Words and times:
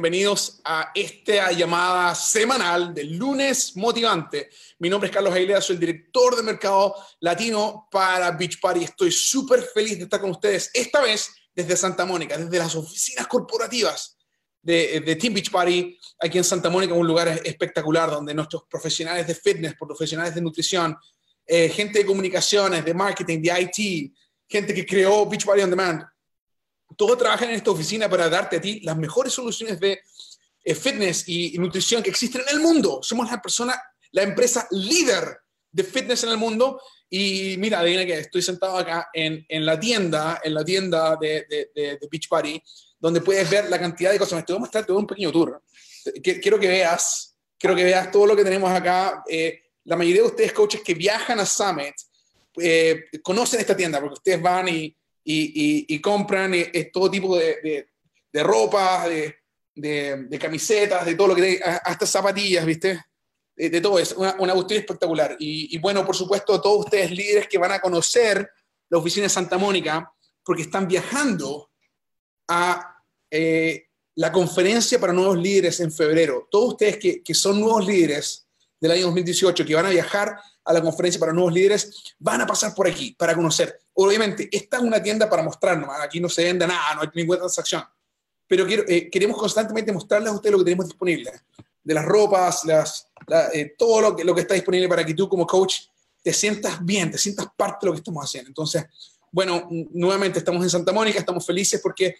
Bienvenidos 0.00 0.60
a 0.64 0.92
esta 0.94 1.50
llamada 1.50 2.14
semanal 2.14 2.94
del 2.94 3.16
lunes 3.16 3.74
motivante. 3.74 4.48
Mi 4.78 4.88
nombre 4.88 5.08
es 5.08 5.12
Carlos 5.12 5.34
Ailea, 5.34 5.60
soy 5.60 5.74
el 5.74 5.80
director 5.80 6.36
de 6.36 6.44
mercado 6.44 6.94
latino 7.18 7.88
para 7.90 8.30
Beach 8.30 8.60
Party. 8.60 8.84
Estoy 8.84 9.10
súper 9.10 9.60
feliz 9.60 9.98
de 9.98 10.04
estar 10.04 10.20
con 10.20 10.30
ustedes, 10.30 10.70
esta 10.72 11.00
vez 11.02 11.32
desde 11.52 11.76
Santa 11.76 12.06
Mónica, 12.06 12.38
desde 12.38 12.58
las 12.58 12.76
oficinas 12.76 13.26
corporativas 13.26 14.16
de, 14.62 15.16
Team 15.20 15.34
Beach 15.34 15.50
Party, 15.50 15.98
aquí 16.20 16.38
en 16.38 16.44
Santa 16.44 16.70
Mónica, 16.70 16.94
un 16.94 17.04
lugar 17.04 17.26
espectacular 17.44 18.08
donde 18.08 18.32
nuestros 18.34 18.66
profesionales 18.70 19.26
de 19.26 19.34
fitness, 19.34 19.74
profesionales 19.74 20.32
de 20.32 20.40
nutrición, 20.40 20.96
eh, 21.44 21.70
gente 21.70 21.98
de 21.98 22.06
comunicaciones, 22.06 22.84
de 22.84 22.94
marketing, 22.94 23.42
de 23.42 23.62
IT, 23.62 24.14
gente 24.48 24.72
que 24.72 24.86
creó 24.86 25.26
Beach 25.26 25.44
Party 25.44 25.62
On 25.62 25.70
Demand, 25.70 26.04
todos 26.96 27.18
trabajan 27.18 27.50
en 27.50 27.56
esta 27.56 27.70
oficina 27.70 28.08
para 28.08 28.28
darte 28.28 28.56
a 28.56 28.60
ti 28.60 28.80
las 28.80 28.96
mejores 28.96 29.32
soluciones 29.32 29.78
de 29.80 30.00
eh, 30.64 30.74
fitness 30.74 31.28
y, 31.28 31.56
nutrición 31.58 32.02
que 32.02 32.10
existen 32.10 32.42
en 32.42 32.56
el 32.56 32.60
mundo. 32.60 33.00
Somos 33.02 33.30
la 33.30 33.40
persona, 33.40 33.80
la 34.12 34.22
empresa 34.22 34.66
líder 34.70 35.38
de 35.70 35.84
fitness 35.84 36.24
en 36.24 36.30
el 36.30 36.36
mundo. 36.36 36.80
Y 37.10 37.56
mira, 37.58 37.80
adivina 37.80 38.04
que 38.04 38.18
estoy 38.18 38.42
sentado 38.42 38.76
acá 38.76 39.08
en, 39.12 39.44
en, 39.48 39.64
la 39.64 39.80
tienda, 39.80 40.40
en 40.42 40.54
la 40.54 40.64
tienda 40.64 41.16
de, 41.16 41.46
de, 41.74 41.98
Beach 42.10 42.28
Party, 42.28 42.62
donde 42.98 43.20
puedes 43.20 43.48
ver 43.48 43.70
la 43.70 43.78
cantidad 43.78 44.10
de 44.10 44.18
cosas. 44.18 44.44
Te 44.44 44.52
voy 44.52 44.58
a 44.58 44.60
mostrar, 44.60 44.84
te 44.84 44.92
un 44.92 45.06
pequeño 45.06 45.32
tour. 45.32 45.62
Quiero 46.22 46.58
que 46.58 46.68
veas, 46.68 47.34
quiero 47.58 47.74
que 47.74 47.84
veas 47.84 48.10
todo 48.10 48.26
lo 48.26 48.36
que 48.36 48.44
tenemos 48.44 48.70
acá. 48.70 49.22
Eh, 49.28 49.62
la 49.84 49.96
mayoría 49.96 50.22
de 50.22 50.28
ustedes, 50.28 50.52
coaches 50.52 50.82
que 50.82 50.94
viajan 50.94 51.40
a 51.40 51.46
Summit, 51.46 51.94
eh, 52.60 53.04
conocen 53.22 53.60
esta 53.60 53.76
tienda 53.76 54.00
porque 54.00 54.14
ustedes 54.14 54.42
van 54.42 54.68
y, 54.68 54.97
y, 55.30 56.00
compran 56.00 56.54
eh, 56.54 56.90
todo 56.92 57.10
tipo 57.10 57.36
de, 57.36 57.86
de, 58.32 58.42
ropa, 58.42 59.06
de, 59.08 59.36
de, 59.74 60.38
camisetas, 60.38 61.04
de 61.04 61.14
todo 61.14 61.28
lo 61.28 61.34
que 61.34 61.42
hay, 61.42 61.58
hasta 61.62 62.06
zapatillas, 62.06 62.64
¿viste? 62.64 63.04
De, 63.54 63.80
todo 63.80 63.98
eso, 63.98 64.14
una, 64.18 64.36
una 64.38 64.54
cuestión 64.54 64.80
espectacular. 64.80 65.36
Y, 65.38 65.76
bueno, 65.78 66.06
por 66.06 66.16
supuesto, 66.16 66.60
todos 66.60 66.86
ustedes 66.86 67.10
líderes 67.10 67.46
que 67.46 67.58
van 67.58 67.72
a 67.72 67.80
conocer 67.80 68.48
la 68.88 68.98
oficina 68.98 69.24
de 69.24 69.30
Santa 69.30 69.58
Mónica, 69.58 70.10
porque 70.42 70.62
están 70.62 70.88
viajando 70.88 71.70
a 72.48 72.96
eh, 73.30 73.88
la 74.14 74.32
conferencia 74.32 74.98
para 74.98 75.12
nuevos 75.12 75.36
líderes 75.36 75.80
en 75.80 75.92
febrero. 75.92 76.48
Todos 76.50 76.72
ustedes 76.72 76.96
que, 76.96 77.22
que 77.22 77.34
son 77.34 77.60
nuevos 77.60 77.86
líderes 77.86 78.46
del 78.80 78.92
año 78.92 79.06
2018, 79.06 79.66
que 79.66 79.74
van 79.74 79.86
a 79.86 79.90
viajar 79.90 80.38
a 80.68 80.72
la 80.74 80.82
conferencia 80.82 81.18
para 81.18 81.32
nuevos 81.32 81.52
líderes, 81.54 82.14
van 82.18 82.42
a 82.42 82.46
pasar 82.46 82.74
por 82.74 82.86
aquí 82.86 83.16
para 83.18 83.34
conocer. 83.34 83.80
Obviamente, 83.94 84.50
esta 84.52 84.76
es 84.76 84.82
una 84.82 85.02
tienda 85.02 85.28
para 85.28 85.42
mostrarnos, 85.42 85.88
aquí 85.98 86.20
no 86.20 86.28
se 86.28 86.44
vende 86.44 86.66
nada, 86.66 86.94
no 86.94 87.00
hay 87.00 87.08
ninguna 87.14 87.38
transacción, 87.38 87.82
pero 88.46 88.66
eh, 88.68 89.08
queremos 89.10 89.38
constantemente 89.38 89.90
mostrarles 89.92 90.30
a 90.30 90.34
ustedes 90.34 90.52
lo 90.52 90.58
que 90.58 90.64
tenemos 90.64 90.86
disponible, 90.86 91.32
de 91.82 91.94
las 91.94 92.04
ropas, 92.04 92.66
las, 92.66 93.08
eh, 93.54 93.74
todo 93.78 94.02
lo 94.02 94.16
que, 94.16 94.24
lo 94.24 94.34
que 94.34 94.42
está 94.42 94.52
disponible 94.52 94.90
para 94.90 95.06
que 95.06 95.14
tú 95.14 95.26
como 95.26 95.46
coach 95.46 95.76
te 96.22 96.34
sientas 96.34 96.84
bien, 96.84 97.10
te 97.10 97.16
sientas 97.16 97.46
parte 97.56 97.78
de 97.80 97.86
lo 97.86 97.92
que 97.92 98.00
estamos 98.00 98.22
haciendo. 98.22 98.48
Entonces, 98.48 98.84
bueno, 99.32 99.68
nuevamente 99.70 100.38
estamos 100.38 100.62
en 100.62 100.68
Santa 100.68 100.92
Mónica, 100.92 101.18
estamos 101.18 101.46
felices 101.46 101.80
porque 101.82 102.16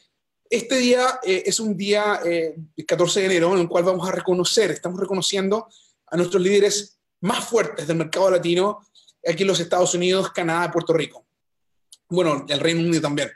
este 0.49 0.77
día 0.77 1.21
eh, 1.23 1.43
es 1.45 1.61
un 1.61 1.77
día, 1.77 2.23
el 2.25 2.87
14 2.87 3.21
de 3.21 3.27
enero, 3.27 3.53
en 3.53 3.61
el 3.61 3.69
cual 3.69 3.85
vamos 3.85 4.09
a 4.09 4.13
reconocer, 4.13 4.71
estamos 4.71 4.99
reconociendo 4.99 5.69
a 6.07 6.17
nuestros 6.17 6.43
líderes 6.43 6.98
más 7.21 7.45
fuertes 7.45 7.87
del 7.87 7.97
mercado 7.97 8.31
latino 8.31 8.81
aquí 9.27 9.43
en 9.43 9.49
los 9.49 9.61
Estados 9.61 9.95
Unidos, 9.95 10.31
Canadá, 10.33 10.71
Puerto 10.71 10.93
Rico. 10.93 11.27
Bueno, 12.09 12.47
el 12.49 12.61
Reino 12.61 12.81
Unido 12.81 13.03
también. 13.03 13.31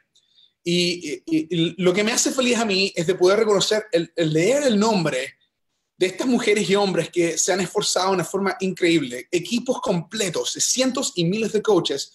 Y, 0.65 1.75
lo 1.83 1.93
que 1.93 2.05
me 2.05 2.13
hace 2.13 2.31
feliz 2.31 2.59
a 2.59 2.65
mí 2.65 2.93
es 2.95 3.07
de 3.07 3.15
poder 3.15 3.41
reconocer, 3.41 3.87
el, 3.91 4.13
leer 4.17 4.63
el 4.65 4.79
nombre 4.79 5.35
de 5.99 6.07
estas 6.07 6.27
mujeres 6.27 6.69
y 6.71 6.75
hombres 6.75 7.11
que 7.11 7.37
se 7.37 7.53
han 7.53 7.61
esforzado 7.61 8.09
de 8.09 8.15
una 8.15 8.25
forma 8.25 8.57
increíble, 8.61 9.29
equipos 9.31 9.81
completos, 9.81 10.53
cientos 10.53 11.13
y 11.17 11.25
miles 11.25 11.53
de 11.53 11.63
coaches 11.63 12.13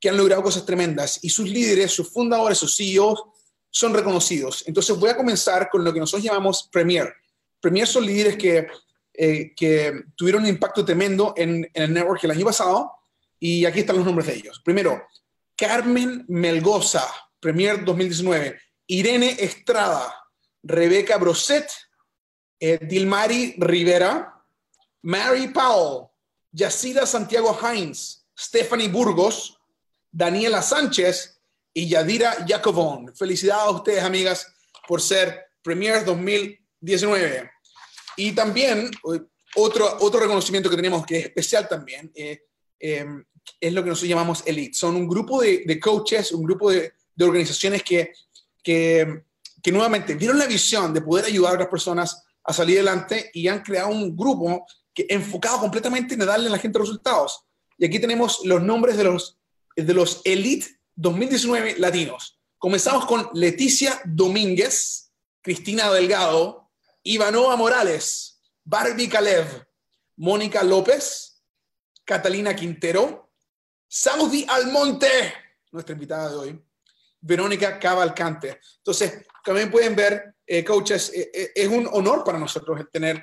que 0.00 0.08
han 0.08 0.16
logrado 0.16 0.42
cosas 0.42 0.64
tremendas 0.64 1.18
y 1.22 1.28
sus 1.28 1.48
líderes, 1.48 1.92
sus 1.92 2.08
fundadores, 2.08 2.58
sus 2.58 2.74
CEOs 2.74 3.22
son 3.70 3.94
reconocidos. 3.94 4.64
Entonces 4.66 4.98
voy 4.98 5.10
a 5.10 5.16
comenzar 5.16 5.68
con 5.70 5.84
lo 5.84 5.92
que 5.92 6.00
nosotros 6.00 6.24
llamamos 6.24 6.68
Premier. 6.72 7.12
Premier 7.60 7.86
son 7.86 8.06
líderes 8.06 8.36
que 8.36 8.66
eh, 9.14 9.52
que 9.54 10.04
tuvieron 10.16 10.42
un 10.42 10.48
impacto 10.48 10.84
tremendo 10.84 11.34
en, 11.36 11.68
el 11.74 11.92
network 11.92 12.24
el 12.24 12.32
año 12.32 12.44
pasado. 12.44 12.92
Y 13.38 13.64
aquí 13.64 13.80
están 13.80 13.96
los 13.96 14.04
nombres 14.04 14.26
de 14.26 14.34
ellos. 14.34 14.60
Primero, 14.64 15.02
Carmen 15.56 16.24
Melgoza, 16.28 17.06
Premier 17.38 17.84
2019. 17.84 18.58
Irene 18.86 19.36
Estrada, 19.38 20.14
Rebeca 20.62 21.16
Broset, 21.16 21.70
eh, 22.58 22.78
Dilmari 22.82 23.54
Rivera, 23.58 24.34
Mary 25.02 25.48
Powell, 25.48 26.08
Yacida 26.52 27.06
Santiago 27.06 27.56
Hines, 27.62 28.26
Stephanie 28.36 28.88
Burgos, 28.88 29.58
Daniela 30.10 30.60
Sánchez 30.60 31.40
y 31.72 31.88
Yadira 31.88 32.44
Jacobón. 32.46 33.14
Felicidades 33.14 33.62
a 33.62 33.70
ustedes, 33.70 34.02
amigas, 34.02 34.46
por 34.88 35.00
ser 35.00 35.50
Premier 35.62 36.04
2019. 36.04 37.50
Y 38.16 38.32
también 38.32 38.90
otro, 39.56 39.96
otro 40.00 40.20
reconocimiento 40.20 40.70
que 40.70 40.76
tenemos 40.76 41.04
que 41.04 41.18
es 41.18 41.24
especial 41.26 41.68
también 41.68 42.10
eh, 42.14 42.42
eh, 42.78 43.06
es 43.60 43.72
lo 43.72 43.82
que 43.82 43.90
nosotros 43.90 44.08
llamamos 44.08 44.42
Elite. 44.46 44.74
Son 44.74 44.96
un 44.96 45.08
grupo 45.08 45.42
de, 45.42 45.64
de 45.66 45.80
coaches, 45.80 46.32
un 46.32 46.44
grupo 46.44 46.70
de, 46.70 46.92
organizaciones 47.20 47.82
que, 47.82 48.12
que, 48.62 49.24
que, 49.62 49.72
nuevamente 49.72 50.14
vieron 50.14 50.38
la 50.38 50.46
visión 50.46 50.94
de 50.94 51.02
poder 51.02 51.26
ayudar 51.26 51.52
a 51.52 51.54
otras 51.56 51.68
personas 51.68 52.24
a 52.42 52.52
salir 52.54 52.76
adelante 52.78 53.30
y 53.34 53.46
han 53.46 53.60
creado 53.60 53.90
un 53.90 54.16
grupo 54.16 54.64
que 54.94 55.06
enfocado 55.10 55.60
completamente 55.60 56.14
en 56.14 56.20
darle 56.20 56.48
a 56.48 56.52
la 56.52 56.58
gente 56.58 56.78
resultados. 56.78 57.44
Y 57.76 57.84
aquí 57.84 57.98
tenemos 57.98 58.40
los 58.44 58.62
nombres 58.62 58.96
de 58.96 59.04
los, 59.04 59.38
de 59.76 59.92
los 59.92 60.22
Elite 60.24 60.66
2019 60.96 61.76
latinos. 61.78 62.38
Comenzamos 62.56 63.06
con 63.06 63.28
Leticia 63.34 64.00
Domínguez, 64.04 65.12
Cristina 65.42 65.90
Delgado, 65.90 66.59
Ivanova 67.02 67.56
Morales, 67.56 68.42
Barbie 68.64 69.08
Kalev, 69.08 69.66
Mónica 70.16 70.62
López, 70.62 71.42
Catalina 72.04 72.54
Quintero, 72.54 73.32
Saudi 73.88 74.44
Almonte, 74.48 75.32
nuestra 75.72 75.94
invitada 75.94 76.30
de 76.30 76.36
hoy, 76.36 76.64
Verónica 77.20 77.78
Cavalcante. 77.78 78.60
Entonces, 78.78 79.24
también 79.44 79.70
pueden 79.70 79.96
ver, 79.96 80.36
eh, 80.46 80.64
coaches, 80.64 81.12
eh, 81.14 81.30
eh, 81.32 81.52
es 81.54 81.68
un 81.68 81.88
honor 81.92 82.24
para 82.24 82.38
nosotros 82.38 82.80
tener 82.92 83.22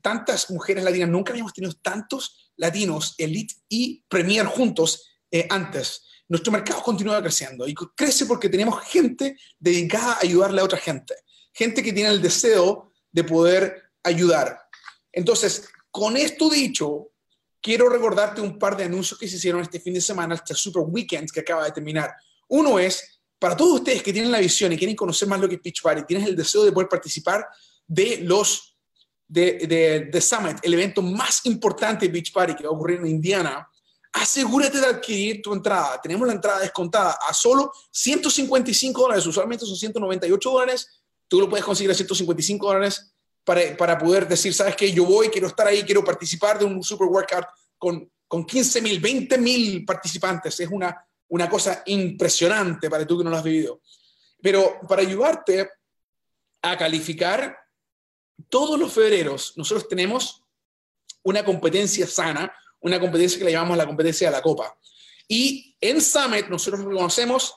tantas 0.00 0.50
mujeres 0.50 0.82
latinas. 0.82 1.08
Nunca 1.08 1.30
habíamos 1.30 1.52
tenido 1.52 1.72
tantos 1.74 2.50
latinos, 2.56 3.14
elite 3.16 3.54
y 3.68 4.02
premier 4.08 4.44
juntos 4.44 5.20
antes. 5.50 6.04
Nuestro 6.26 6.50
mercado 6.50 6.82
continúa 6.82 7.22
creciendo 7.22 7.68
y 7.68 7.74
crece 7.94 8.26
porque 8.26 8.48
tenemos 8.48 8.82
gente 8.82 9.36
dedicada 9.60 10.14
a 10.14 10.20
ayudarle 10.22 10.62
a 10.62 10.64
otra 10.64 10.78
gente. 10.78 11.14
Gente 11.52 11.80
que 11.80 11.92
tiene 11.92 12.10
el 12.10 12.20
deseo 12.20 12.91
de 13.12 13.24
poder 13.24 13.90
ayudar. 14.02 14.58
Entonces, 15.12 15.68
con 15.90 16.16
esto 16.16 16.48
dicho, 16.48 17.10
quiero 17.60 17.88
recordarte 17.88 18.40
un 18.40 18.58
par 18.58 18.76
de 18.76 18.84
anuncios 18.84 19.18
que 19.18 19.28
se 19.28 19.36
hicieron 19.36 19.60
este 19.60 19.78
fin 19.78 19.94
de 19.94 20.00
semana, 20.00 20.34
este 20.34 20.54
Super 20.54 20.82
Weekend 20.86 21.30
que 21.30 21.40
acaba 21.40 21.64
de 21.64 21.72
terminar. 21.72 22.14
Uno 22.48 22.78
es, 22.78 23.20
para 23.38 23.56
todos 23.56 23.80
ustedes 23.80 24.02
que 24.02 24.12
tienen 24.12 24.32
la 24.32 24.40
visión 24.40 24.72
y 24.72 24.78
quieren 24.78 24.96
conocer 24.96 25.28
más 25.28 25.40
lo 25.40 25.48
que 25.48 25.54
es 25.54 25.60
Pitch 25.60 25.82
Party, 25.82 26.02
tienes 26.04 26.28
el 26.28 26.36
deseo 26.36 26.64
de 26.64 26.72
poder 26.72 26.88
participar 26.88 27.46
de 27.86 28.18
los 28.22 28.72
de, 29.28 30.10
de, 30.12 30.20
Summit, 30.20 30.58
el 30.62 30.74
evento 30.74 31.00
más 31.00 31.46
importante 31.46 32.06
de 32.06 32.12
Beach 32.12 32.32
Party 32.32 32.54
que 32.54 32.64
va 32.64 32.68
a 32.68 32.72
ocurrir 32.72 32.98
en 32.98 33.06
Indiana, 33.06 33.66
asegúrate 34.12 34.78
de 34.78 34.86
adquirir 34.86 35.40
tu 35.40 35.54
entrada. 35.54 35.98
Tenemos 36.02 36.26
la 36.26 36.34
entrada 36.34 36.60
descontada 36.60 37.16
a 37.26 37.32
solo 37.32 37.72
155 37.90 39.00
dólares, 39.00 39.26
usualmente 39.26 39.64
son 39.64 39.76
198 39.76 40.50
dólares 40.50 41.01
tú 41.32 41.40
lo 41.40 41.48
puedes 41.48 41.64
conseguir 41.64 41.90
a 41.90 41.94
155 41.94 42.66
dólares 42.66 43.10
para, 43.42 43.74
para 43.74 43.96
poder 43.96 44.28
decir, 44.28 44.52
sabes 44.52 44.76
que 44.76 44.92
yo 44.92 45.06
voy, 45.06 45.30
quiero 45.30 45.46
estar 45.46 45.66
ahí, 45.66 45.82
quiero 45.82 46.04
participar 46.04 46.58
de 46.58 46.66
un 46.66 46.82
super 46.82 47.06
workout 47.06 47.46
con, 47.78 48.12
con 48.28 48.44
15 48.44 48.82
mil, 48.82 49.00
20 49.00 49.38
mil 49.38 49.82
participantes. 49.86 50.60
Es 50.60 50.68
una, 50.70 50.94
una 51.28 51.48
cosa 51.48 51.82
impresionante 51.86 52.90
para 52.90 53.06
tú 53.06 53.16
que 53.16 53.24
no 53.24 53.30
lo 53.30 53.38
has 53.38 53.42
vivido. 53.42 53.80
Pero 54.42 54.78
para 54.86 55.00
ayudarte 55.00 55.70
a 56.60 56.76
calificar, 56.76 57.56
todos 58.50 58.78
los 58.78 58.92
febreros 58.92 59.54
nosotros 59.56 59.88
tenemos 59.88 60.42
una 61.22 61.42
competencia 61.42 62.06
sana, 62.06 62.54
una 62.80 63.00
competencia 63.00 63.38
que 63.38 63.46
le 63.46 63.52
llamamos 63.52 63.78
la 63.78 63.86
competencia 63.86 64.28
de 64.28 64.36
la 64.36 64.42
Copa. 64.42 64.76
Y 65.26 65.78
en 65.80 65.98
Summit 66.02 66.48
nosotros 66.48 66.84
reconocemos 66.84 67.54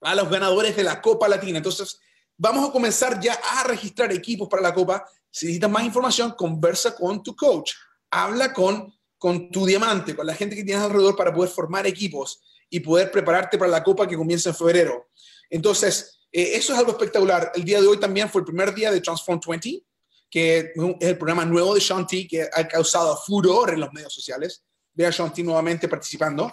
a 0.00 0.14
los 0.14 0.30
ganadores 0.30 0.76
de 0.76 0.84
la 0.84 1.02
Copa 1.02 1.28
Latina. 1.28 1.56
Entonces, 1.56 1.98
Vamos 2.42 2.66
a 2.66 2.72
comenzar 2.72 3.20
ya 3.20 3.34
a 3.34 3.64
registrar 3.64 4.10
equipos 4.12 4.48
para 4.48 4.62
la 4.62 4.72
Copa. 4.72 5.04
Si 5.30 5.44
necesitas 5.44 5.70
más 5.70 5.84
información, 5.84 6.32
conversa 6.38 6.96
con 6.96 7.22
tu 7.22 7.36
coach. 7.36 7.72
Habla 8.10 8.54
con, 8.54 8.90
con 9.18 9.50
tu 9.50 9.66
diamante, 9.66 10.16
con 10.16 10.26
la 10.26 10.34
gente 10.34 10.56
que 10.56 10.64
tienes 10.64 10.82
alrededor 10.82 11.14
para 11.16 11.34
poder 11.34 11.50
formar 11.50 11.86
equipos 11.86 12.40
y 12.70 12.80
poder 12.80 13.10
prepararte 13.10 13.58
para 13.58 13.70
la 13.70 13.84
Copa 13.84 14.08
que 14.08 14.16
comienza 14.16 14.48
en 14.48 14.56
febrero. 14.56 15.10
Entonces, 15.50 16.16
Eh, 16.32 16.56
eso 16.56 16.72
es 16.72 16.78
algo 16.78 16.92
espectacular. 16.92 17.50
El 17.56 17.64
día 17.64 17.80
de 17.80 17.88
hoy 17.88 17.98
también 17.98 18.30
fue 18.30 18.40
el 18.42 18.46
primer 18.46 18.72
día 18.72 18.92
de 18.92 19.00
Transform 19.00 19.40
20, 19.44 19.82
que 20.30 20.58
es 20.58 20.66
el 21.00 21.18
programa 21.18 21.44
nuevo 21.44 21.74
de 21.74 21.80
Shanti 21.80 22.28
que 22.28 22.48
ha 22.52 22.68
causado 22.68 23.16
furor 23.16 23.70
en 23.70 23.80
los 23.80 23.92
medios 23.92 24.14
sociales. 24.14 24.62
Ve 24.94 25.06
a 25.06 25.10
Shanti 25.10 25.42
nuevamente 25.42 25.88
participando. 25.88 26.50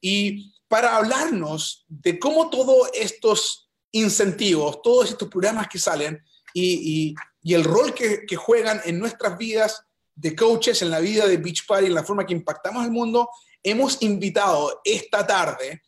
Y 0.00 0.54
para 0.66 0.96
hablarnos 0.96 1.84
de 1.88 2.18
cómo 2.18 2.48
todos 2.48 2.88
estos 2.94 3.67
incentivos, 3.92 4.82
todos 4.82 5.10
estos 5.10 5.28
programas 5.28 5.68
que 5.68 5.78
salen 5.78 6.22
y, 6.54 7.14
el 7.44 7.64
rol 7.64 7.94
que, 7.94 8.36
juegan 8.36 8.80
en 8.84 8.98
nuestras 8.98 9.38
vidas 9.38 9.82
de 10.14 10.34
coaches, 10.36 10.82
en 10.82 10.90
la 10.90 11.00
vida 11.00 11.26
de 11.26 11.38
Beach 11.38 11.66
Party, 11.66 11.86
en 11.86 11.94
la 11.94 12.04
forma 12.04 12.26
que 12.26 12.34
impactamos 12.34 12.84
el 12.84 12.90
mundo, 12.90 13.28
hemos 13.62 14.02
invitado 14.02 14.80
esta 14.84 15.26
tarde 15.26 15.82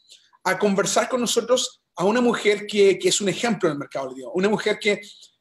a 0.44 0.58
conversar 0.58 1.08
con 1.08 1.20
nosotros 1.20 1.82
a 1.97 2.05
una 2.05 2.20
mujer 2.20 2.67
que, 2.67 2.99
es 3.02 3.20
un 3.20 3.29
ejemplo 3.29 3.69
en 3.69 3.73
el 3.75 3.79
mercado 3.79 4.14
de 4.14 4.25
una 4.32 4.49
mujer 4.49 4.79
que, 4.79 5.00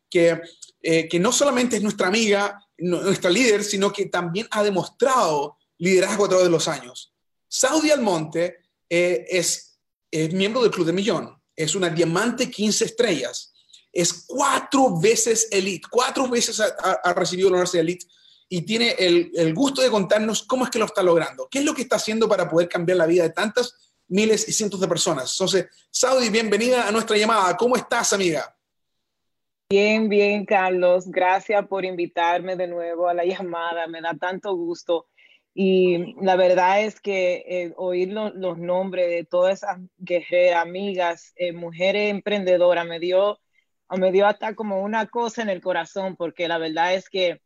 que, 0.09 0.41
eh, 0.81 1.07
que 1.07 1.19
no 1.19 1.31
solamente 1.31 1.77
es 1.77 1.81
nuestra 1.81 2.07
amiga, 2.07 2.59
nuestra 2.77 3.29
líder, 3.29 3.63
sino 3.63 3.91
que 3.91 4.07
también 4.07 4.47
ha 4.51 4.63
demostrado 4.63 5.57
liderazgo 5.77 6.25
a 6.25 6.29
través 6.29 6.45
de 6.45 6.51
los 6.51 6.67
años. 6.67 7.13
Saudi 7.47 7.91
Almonte 7.91 8.57
eh, 8.89 9.25
es, 9.29 9.79
miembro 10.11 10.61
del 10.61 10.71
Club 10.71 10.85
de 10.85 10.93
Millón, 10.93 11.38
es 11.63 11.75
una 11.75 11.89
diamante 11.89 12.49
15 12.49 12.85
estrellas, 12.85 13.53
es 13.91 14.25
cuatro 14.27 14.97
veces 14.97 15.49
elite, 15.51 15.87
cuatro 15.91 16.29
veces 16.29 16.61
ha, 16.61 17.13
recibido 17.13 17.49
la 17.49 17.63
de 17.63 17.79
elite 17.79 18.05
y 18.47 18.61
tiene 18.61 18.91
el, 18.97 19.31
el, 19.35 19.53
gusto 19.53 19.81
de 19.81 19.89
contarnos 19.89 20.43
cómo 20.43 20.63
es 20.63 20.69
que 20.69 20.79
lo 20.79 20.85
está 20.85 21.03
logrando, 21.03 21.49
qué 21.49 21.59
es 21.59 21.65
lo 21.65 21.73
que 21.73 21.81
está 21.81 21.97
haciendo 21.97 22.29
para 22.29 22.49
poder 22.49 22.69
cambiar 22.69 22.97
la 22.97 23.05
vida 23.05 23.23
de 23.23 23.31
tantas 23.31 23.75
miles 24.07 24.47
y 24.47 24.53
cientos 24.53 24.79
de 24.79 24.87
personas. 24.87 25.33
Entonces, 25.33 25.67
Saudi, 25.91 26.29
bienvenida 26.29 26.87
a 26.87 26.91
nuestra 26.91 27.17
llamada. 27.17 27.55
¿Cómo 27.57 27.75
estás, 27.75 28.13
amiga? 28.13 28.55
Bien, 29.69 30.09
bien, 30.09 30.45
Carlos. 30.45 31.11
Gracias 31.11 31.67
por 31.67 31.85
invitarme 31.85 32.55
de 32.55 32.67
nuevo 32.67 33.07
a 33.07 33.13
la 33.13 33.23
llamada. 33.25 33.85
Me 33.87 34.01
da 34.01 34.15
tanto 34.15 34.55
gusto. 34.55 35.07
Y 35.61 36.15
la 36.21 36.37
verdad 36.37 36.83
es 36.83 37.01
que 37.01 37.43
eh, 37.45 37.73
oír 37.75 38.13
lo, 38.13 38.29
los 38.29 38.57
nombres 38.57 39.09
de 39.09 39.25
todas 39.25 39.55
esas 39.55 39.77
guerreras, 39.97 40.61
amigas, 40.61 41.33
eh, 41.35 41.51
mujeres 41.51 42.11
emprendedoras, 42.11 42.87
me 42.87 42.97
dio, 42.97 43.41
me 43.89 44.13
dio 44.13 44.25
hasta 44.25 44.55
como 44.55 44.81
una 44.81 45.07
cosa 45.07 45.41
en 45.41 45.49
el 45.49 45.61
corazón, 45.61 46.15
porque 46.15 46.47
la 46.47 46.59
verdad 46.59 46.93
es 46.93 47.09
que 47.09 47.41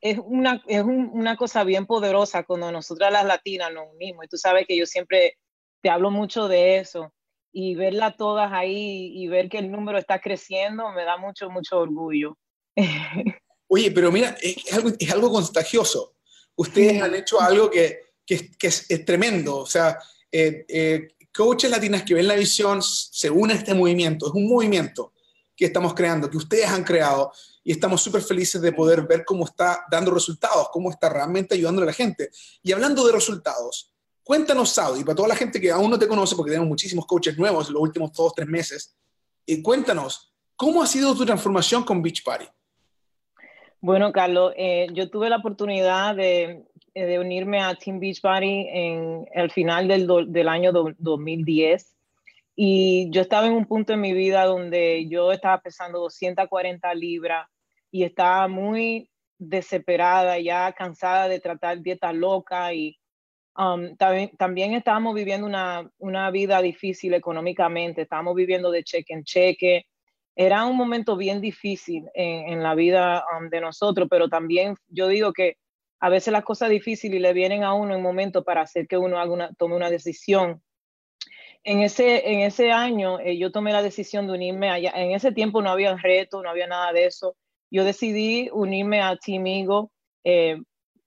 es 0.00 0.18
una, 0.24 0.62
es 0.66 0.80
un, 0.80 1.10
una 1.12 1.36
cosa 1.36 1.64
bien 1.64 1.84
poderosa 1.84 2.44
cuando 2.44 2.72
nosotras 2.72 3.12
las 3.12 3.26
latinas 3.26 3.70
nos 3.74 3.92
unimos. 3.92 4.24
Y 4.24 4.28
tú 4.28 4.38
sabes 4.38 4.66
que 4.66 4.78
yo 4.78 4.86
siempre 4.86 5.36
te 5.82 5.90
hablo 5.90 6.10
mucho 6.10 6.48
de 6.48 6.78
eso. 6.78 7.12
Y 7.52 7.74
verla 7.74 8.16
todas 8.16 8.50
ahí 8.54 9.12
y 9.14 9.28
ver 9.28 9.50
que 9.50 9.58
el 9.58 9.70
número 9.70 9.98
está 9.98 10.18
creciendo 10.18 10.88
me 10.92 11.04
da 11.04 11.18
mucho, 11.18 11.50
mucho 11.50 11.78
orgullo. 11.78 12.38
Oye, 13.68 13.90
pero 13.90 14.10
mira, 14.10 14.34
es 14.40 14.72
algo, 14.72 14.88
es 14.98 15.12
algo 15.12 15.30
contagioso 15.30 16.14
ustedes 16.56 17.02
han 17.02 17.14
hecho 17.14 17.40
algo 17.40 17.70
que, 17.70 18.00
que, 18.24 18.50
que 18.52 18.66
es, 18.66 18.86
es, 18.88 19.04
tremendo. 19.04 19.58
O 19.58 19.66
sea, 19.66 19.98
eh, 20.30 20.64
eh, 20.68 21.08
coaches 21.34 21.70
latinas 21.70 22.02
que 22.02 22.14
ven 22.14 22.28
la 22.28 22.34
visión 22.34 22.82
se 22.82 23.30
unen 23.30 23.56
a 23.56 23.60
este 23.60 23.74
movimiento. 23.74 24.26
Es 24.26 24.32
un 24.32 24.48
movimiento 24.48 25.12
que 25.56 25.66
estamos 25.66 25.94
creando, 25.94 26.30
que 26.30 26.36
ustedes 26.36 26.68
han 26.68 26.84
creado 26.84 27.32
y 27.64 27.72
estamos 27.72 28.02
súper 28.02 28.22
felices 28.22 28.60
de 28.60 28.72
poder 28.72 29.02
ver 29.02 29.24
cómo 29.24 29.44
está 29.44 29.84
dando 29.90 30.10
resultados, 30.10 30.68
cómo 30.72 30.90
está 30.90 31.08
realmente 31.08 31.54
ayudando 31.54 31.82
a 31.82 31.86
la 31.86 31.92
gente. 31.92 32.30
Y 32.62 32.72
hablando 32.72 33.06
de 33.06 33.12
resultados, 33.12 33.92
cuéntanos, 34.24 34.70
Saudi, 34.70 35.04
para 35.04 35.16
toda 35.16 35.28
la 35.28 35.36
gente 35.36 35.60
que 35.60 35.70
aún 35.70 35.90
no 35.90 35.98
te 35.98 36.08
conoce, 36.08 36.34
porque 36.34 36.50
tenemos 36.50 36.68
muchísimos 36.68 37.06
coaches 37.06 37.36
nuevos 37.38 37.68
en 37.68 37.74
los 37.74 37.82
últimos 37.82 38.12
dos, 38.12 38.32
tres 38.34 38.48
meses, 38.48 38.96
y 39.44 39.60
cuéntanos, 39.62 40.32
¿cómo 40.56 40.82
ha 40.82 40.86
sido 40.86 41.14
tu 41.14 41.24
transformación 41.24 41.84
con 41.84 42.02
Beach 42.02 42.22
Party? 42.24 42.46
Bueno, 43.84 44.12
Carlos, 44.12 44.52
eh, 44.56 44.86
yo 44.92 45.10
tuve 45.10 45.28
la 45.28 45.38
oportunidad 45.38 46.14
de, 46.14 46.62
eh, 46.94 47.04
de, 47.04 47.18
unirme 47.18 47.60
a 47.60 47.74
Team 47.74 47.98
Beachbody 47.98 48.68
en 48.68 49.26
el 49.34 49.50
final 49.50 49.88
del, 49.88 50.48
año 50.48 50.70
do, 50.70 50.92
2010 50.98 51.92
y 52.54 53.10
yo 53.10 53.22
estaba 53.22 53.48
en 53.48 53.54
un 53.54 53.66
punto 53.66 53.92
en 53.92 54.00
mi 54.00 54.12
vida 54.12 54.44
donde 54.44 55.08
yo 55.08 55.32
estaba 55.32 55.60
pesando 55.60 55.98
240 55.98 56.94
libras 56.94 57.48
y 57.90 58.04
estaba 58.04 58.46
muy 58.46 59.10
desesperada, 59.36 60.38
ya 60.38 60.72
cansada 60.74 61.26
de 61.26 61.40
tratar 61.40 61.80
dieta 61.80 62.12
loca 62.12 62.72
y 62.72 62.96
um, 63.58 63.96
también, 63.96 64.30
también 64.36 64.74
estábamos 64.74 65.12
viviendo 65.16 65.44
una, 65.44 65.90
una 65.98 66.30
vida 66.30 66.62
difícil 66.62 67.14
económicamente, 67.14 68.02
estábamos 68.02 68.36
viviendo 68.36 68.70
de 68.70 68.84
cheque 68.84 69.12
en 69.12 69.24
cheque, 69.24 69.86
era 70.34 70.64
un 70.64 70.76
momento 70.76 71.16
bien 71.16 71.40
difícil 71.40 72.04
en, 72.14 72.48
en 72.52 72.62
la 72.62 72.74
vida 72.74 73.24
um, 73.38 73.48
de 73.48 73.60
nosotros, 73.60 74.08
pero 74.10 74.28
también 74.28 74.76
yo 74.88 75.08
digo 75.08 75.32
que 75.32 75.56
a 76.00 76.08
veces 76.08 76.32
las 76.32 76.42
cosas 76.44 76.70
difíciles 76.70 77.20
le 77.20 77.32
vienen 77.32 77.62
a 77.62 77.74
uno 77.74 77.94
en 77.94 78.02
momento 78.02 78.42
para 78.42 78.62
hacer 78.62 78.88
que 78.88 78.98
uno 78.98 79.18
haga 79.18 79.32
una, 79.32 79.54
tome 79.54 79.76
una 79.76 79.88
decisión. 79.88 80.60
En 81.62 81.80
ese, 81.80 82.28
en 82.28 82.40
ese 82.40 82.72
año 82.72 83.20
eh, 83.20 83.38
yo 83.38 83.52
tomé 83.52 83.72
la 83.72 83.82
decisión 83.82 84.26
de 84.26 84.32
unirme 84.32 84.68
allá. 84.68 84.90
En 84.96 85.12
ese 85.12 85.30
tiempo 85.30 85.62
no 85.62 85.70
había 85.70 85.96
reto, 85.96 86.42
no 86.42 86.50
había 86.50 86.66
nada 86.66 86.92
de 86.92 87.06
eso. 87.06 87.36
Yo 87.70 87.84
decidí 87.84 88.50
unirme 88.52 89.00
a 89.00 89.16
Team 89.16 89.44
Eh, 90.24 90.56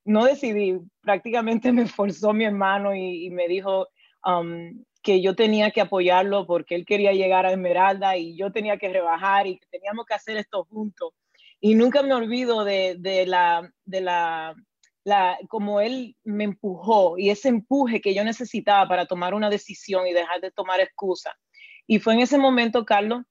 no 0.05 0.23
decidí, 0.23 0.79
prácticamente 1.01 1.71
me 1.73 1.87
forzó 1.87 2.31
mi 2.31 2.45
hermano 2.45 2.95
y, 2.95 3.25
y 3.25 3.29
me 3.31 3.49
dijo, 3.49 3.89
um, 4.25 4.81
que 5.05 5.21
yo 5.21 5.35
tenía 5.35 5.69
que 5.69 5.81
apoyarlo 5.81 6.47
porque 6.47 6.73
él 6.73 6.83
quería 6.83 7.13
llegar 7.13 7.45
a 7.45 7.51
Esmeralda 7.51 8.17
y 8.17 8.35
yo 8.35 8.51
tenía 8.51 8.77
que 8.77 8.89
rebajar 8.89 9.45
y 9.45 9.59
que 9.59 9.67
teníamos 9.67 10.07
que 10.07 10.15
hacer 10.15 10.35
esto 10.35 10.65
juntos. 10.65 11.13
Y 11.61 11.75
nunca 11.75 12.01
me 12.01 12.15
olvido 12.15 12.63
de, 12.63 12.95
de, 12.97 13.27
la, 13.27 13.71
de 13.85 14.01
la, 14.01 14.55
la, 15.03 15.37
como 15.47 15.79
él 15.79 16.15
me 16.23 16.45
empujó 16.45 17.19
y 17.19 17.29
ese 17.29 17.49
empuje 17.49 18.01
que 18.01 18.15
yo 18.15 18.23
necesitaba 18.23 18.87
para 18.87 19.05
tomar 19.05 19.35
una 19.35 19.51
decisión 19.51 20.07
y 20.07 20.13
dejar 20.13 20.41
de 20.41 20.49
tomar 20.49 20.79
excusa. 20.79 21.37
Y 21.85 21.99
fue 21.99 22.15
en 22.15 22.21
ese 22.21 22.39
momento, 22.39 22.83
Carlos, 22.83 23.25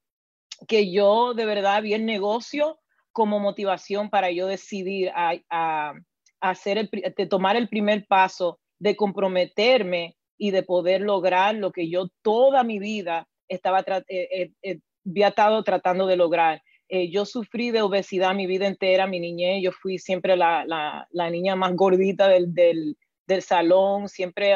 que 0.69 0.93
yo 0.93 1.33
de 1.33 1.45
verdad 1.45 1.81
vi 1.81 1.93
el 1.93 2.05
negocio 2.05 2.79
como 3.11 3.41
motivación 3.41 4.09
para 4.09 4.31
yo 4.31 4.47
decidir 4.47 5.11
a, 5.13 5.33
a, 5.49 5.93
a 6.39 6.49
hacer 6.49 6.77
el, 6.77 6.89
de 6.89 7.25
tomar 7.25 7.57
el 7.57 7.67
primer 7.67 8.07
paso 8.07 8.61
de 8.79 8.95
comprometerme 8.95 10.15
y 10.37 10.51
de 10.51 10.63
poder 10.63 11.01
lograr 11.01 11.55
lo 11.55 11.71
que 11.71 11.89
yo 11.89 12.07
toda 12.21 12.63
mi 12.63 12.79
vida 12.79 13.27
estaba 13.47 13.79
eh, 13.79 14.03
eh, 14.07 14.51
eh, 14.61 14.79
había 15.07 15.29
estado 15.29 15.63
tratando 15.63 16.07
de 16.07 16.17
lograr. 16.17 16.61
Eh, 16.87 17.09
yo 17.09 17.25
sufrí 17.25 17.71
de 17.71 17.81
obesidad 17.81 18.35
mi 18.35 18.45
vida 18.45 18.67
entera, 18.67 19.07
mi 19.07 19.19
niñez, 19.19 19.63
yo 19.63 19.71
fui 19.71 19.97
siempre 19.97 20.35
la, 20.37 20.65
la, 20.65 21.29
niña 21.29 21.55
más 21.55 21.75
gordita 21.75 22.27
del, 22.27 22.53
del, 22.53 23.41
salón, 23.41 24.07
siempre 24.07 24.53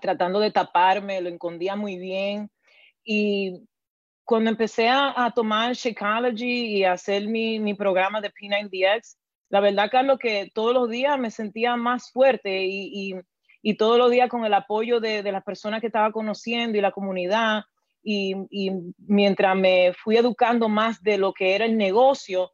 tratando 0.00 0.40
de 0.40 0.50
taparme, 0.50 1.20
lo 1.20 1.28
escondía 1.28 1.76
muy 1.76 1.98
bien. 1.98 2.50
Y 3.04 3.62
cuando 4.24 4.50
empecé 4.50 4.88
a, 4.88 5.32
tomar 5.34 5.74
Shakeology 5.74 6.78
y 6.78 6.84
hacer 6.84 7.28
mi, 7.28 7.60
mi 7.60 7.74
programa 7.74 8.20
de 8.20 8.32
P90X, 8.32 9.16
la 9.50 9.60
verdad, 9.60 9.88
Carlos, 9.90 10.18
que 10.18 10.50
todos 10.52 10.74
los 10.74 10.90
días 10.90 11.18
me 11.18 11.30
sentía 11.30 11.76
más 11.76 12.10
fuerte 12.10 12.64
y 12.66 13.14
y 13.62 13.76
todos 13.76 13.98
los 13.98 14.10
días 14.10 14.28
con 14.28 14.44
el 14.44 14.54
apoyo 14.54 15.00
de, 15.00 15.22
de 15.22 15.32
las 15.32 15.44
personas 15.44 15.80
que 15.80 15.88
estaba 15.88 16.12
conociendo 16.12 16.78
y 16.78 16.80
la 16.80 16.92
comunidad. 16.92 17.64
Y, 18.02 18.34
y, 18.50 18.70
mientras 18.98 19.56
me 19.56 19.92
fui 19.92 20.16
educando 20.16 20.68
más 20.68 21.02
de 21.02 21.18
lo 21.18 21.32
que 21.32 21.54
era 21.54 21.64
el 21.64 21.76
negocio, 21.76 22.52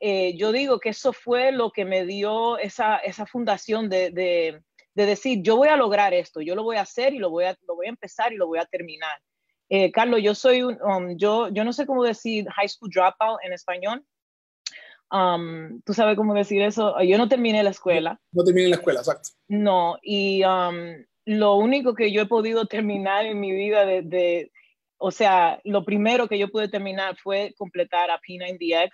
eh, 0.00 0.36
yo 0.36 0.52
digo 0.52 0.78
que 0.78 0.90
eso 0.90 1.12
fue 1.12 1.50
lo 1.52 1.70
que 1.72 1.84
me 1.84 2.04
dio 2.04 2.58
esa, 2.58 2.96
esa 2.98 3.26
fundación 3.26 3.88
de, 3.88 4.10
de, 4.10 4.62
de, 4.94 5.06
decir, 5.06 5.40
yo 5.42 5.56
voy 5.56 5.68
a 5.68 5.76
lograr 5.76 6.14
esto, 6.14 6.40
yo 6.40 6.54
lo 6.54 6.62
voy 6.62 6.76
a 6.76 6.82
hacer 6.82 7.12
y 7.14 7.18
lo 7.18 7.30
voy 7.30 7.44
a, 7.44 7.56
lo 7.66 7.74
voy 7.74 7.86
a 7.86 7.90
empezar 7.90 8.32
y 8.32 8.36
lo 8.36 8.46
voy 8.46 8.58
a 8.58 8.66
terminar. 8.66 9.18
Eh, 9.68 9.90
Carlos, 9.90 10.20
yo 10.22 10.34
soy 10.34 10.62
un, 10.62 10.78
um, 10.82 11.16
yo, 11.16 11.48
yo 11.48 11.64
no 11.64 11.72
sé 11.72 11.86
cómo 11.86 12.04
decir 12.04 12.46
high 12.50 12.68
school 12.68 12.90
dropout 12.90 13.40
en 13.42 13.52
español, 13.52 14.04
Um, 15.14 15.80
¿Tú 15.82 15.94
sabes 15.94 16.16
cómo 16.16 16.34
decir 16.34 16.60
eso? 16.60 17.00
Yo 17.02 17.18
no 17.18 17.28
terminé 17.28 17.62
la 17.62 17.70
escuela. 17.70 18.20
No, 18.32 18.40
no 18.40 18.44
terminé 18.44 18.68
la 18.68 18.76
escuela, 18.76 18.98
exacto. 18.98 19.30
No, 19.46 19.96
y 20.02 20.42
um, 20.42 21.04
lo 21.24 21.54
único 21.54 21.94
que 21.94 22.10
yo 22.10 22.22
he 22.22 22.26
podido 22.26 22.66
terminar 22.66 23.24
en 23.24 23.38
mi 23.38 23.52
vida 23.52 23.86
de, 23.86 24.02
de, 24.02 24.50
o 24.98 25.12
sea, 25.12 25.60
lo 25.62 25.84
primero 25.84 26.26
que 26.26 26.36
yo 26.36 26.48
pude 26.48 26.68
terminar 26.68 27.16
fue 27.16 27.54
completar 27.56 28.10
a 28.10 28.18
P90X 28.20 28.90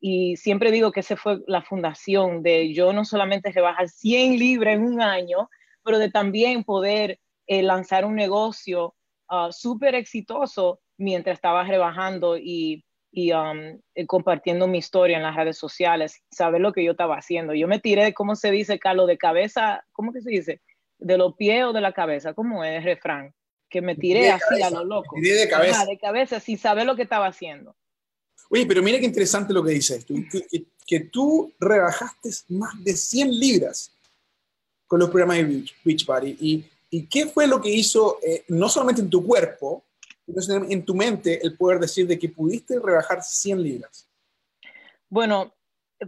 y 0.00 0.36
siempre 0.36 0.70
digo 0.70 0.92
que 0.92 1.00
esa 1.00 1.16
fue 1.16 1.40
la 1.48 1.62
fundación 1.62 2.44
de 2.44 2.72
yo 2.72 2.92
no 2.92 3.04
solamente 3.04 3.50
rebajar 3.50 3.88
100 3.88 4.38
libras 4.38 4.74
en 4.74 4.84
un 4.84 5.00
año, 5.00 5.48
pero 5.82 5.98
de 5.98 6.10
también 6.10 6.62
poder 6.62 7.18
eh, 7.48 7.62
lanzar 7.64 8.04
un 8.04 8.14
negocio 8.14 8.94
uh, 9.28 9.50
súper 9.50 9.96
exitoso 9.96 10.80
mientras 10.98 11.34
estaba 11.34 11.64
rebajando 11.64 12.36
y 12.36 12.84
y 13.16 13.32
um, 13.32 13.80
eh, 13.94 14.06
compartiendo 14.06 14.66
mi 14.66 14.78
historia 14.78 15.16
en 15.16 15.22
las 15.22 15.36
redes 15.36 15.56
sociales, 15.56 16.20
saber 16.32 16.60
lo 16.60 16.72
que 16.72 16.82
yo 16.82 16.90
estaba 16.90 17.16
haciendo. 17.16 17.54
Yo 17.54 17.68
me 17.68 17.78
tiré, 17.78 18.12
¿cómo 18.12 18.34
se 18.34 18.50
dice, 18.50 18.80
Carlos? 18.80 19.06
De 19.06 19.16
cabeza, 19.16 19.84
¿cómo 19.92 20.12
que 20.12 20.20
se 20.20 20.30
dice? 20.30 20.60
¿De 20.98 21.16
los 21.16 21.34
pies 21.36 21.64
o 21.64 21.72
de 21.72 21.80
la 21.80 21.92
cabeza? 21.92 22.34
¿Cómo 22.34 22.64
es 22.64 22.78
el 22.78 22.82
refrán? 22.82 23.32
que 23.70 23.82
me 23.82 23.96
tiré 23.96 24.30
así 24.30 24.62
a 24.62 24.70
lo 24.70 24.84
loco. 24.84 25.16
tiré 25.16 25.34
de 25.34 25.48
cabeza. 25.48 25.84
de 25.84 25.98
cabeza 25.98 26.38
sin 26.38 26.56
saber 26.56 26.86
lo 26.86 26.94
que 26.94 27.02
estaba 27.02 27.26
haciendo. 27.26 27.74
Oye, 28.48 28.66
pero 28.66 28.80
mira 28.84 29.00
qué 29.00 29.04
interesante 29.04 29.52
lo 29.52 29.64
que 29.64 29.72
dices 29.72 30.04
tú, 30.04 30.14
que, 30.86 31.00
tú 31.00 31.52
rebajaste 31.58 32.30
más 32.50 32.72
de 32.84 32.94
100 32.94 33.36
libras 33.36 33.90
con 34.86 35.00
los 35.00 35.08
programas 35.08 35.38
de 35.38 35.44
Beach, 35.44 35.74
Beachbody. 35.82 36.36
¿Y, 36.40 36.64
¿Y 36.90 37.06
qué 37.06 37.26
fue 37.26 37.48
lo 37.48 37.60
que 37.60 37.70
hizo, 37.70 38.18
eh, 38.22 38.44
no 38.46 38.68
solamente 38.68 39.00
en 39.00 39.10
tu 39.10 39.26
cuerpo, 39.26 39.82
sino 40.26 40.64
en 40.68 40.84
tu 40.84 40.94
mente, 40.94 41.44
el 41.44 41.56
poder 41.56 41.80
decir 41.80 42.06
de 42.06 42.18
que 42.18 42.28
pudiste 42.28 42.78
rebajar 42.78 43.22
100 43.22 43.62
libras? 43.62 44.08
Bueno, 45.08 45.54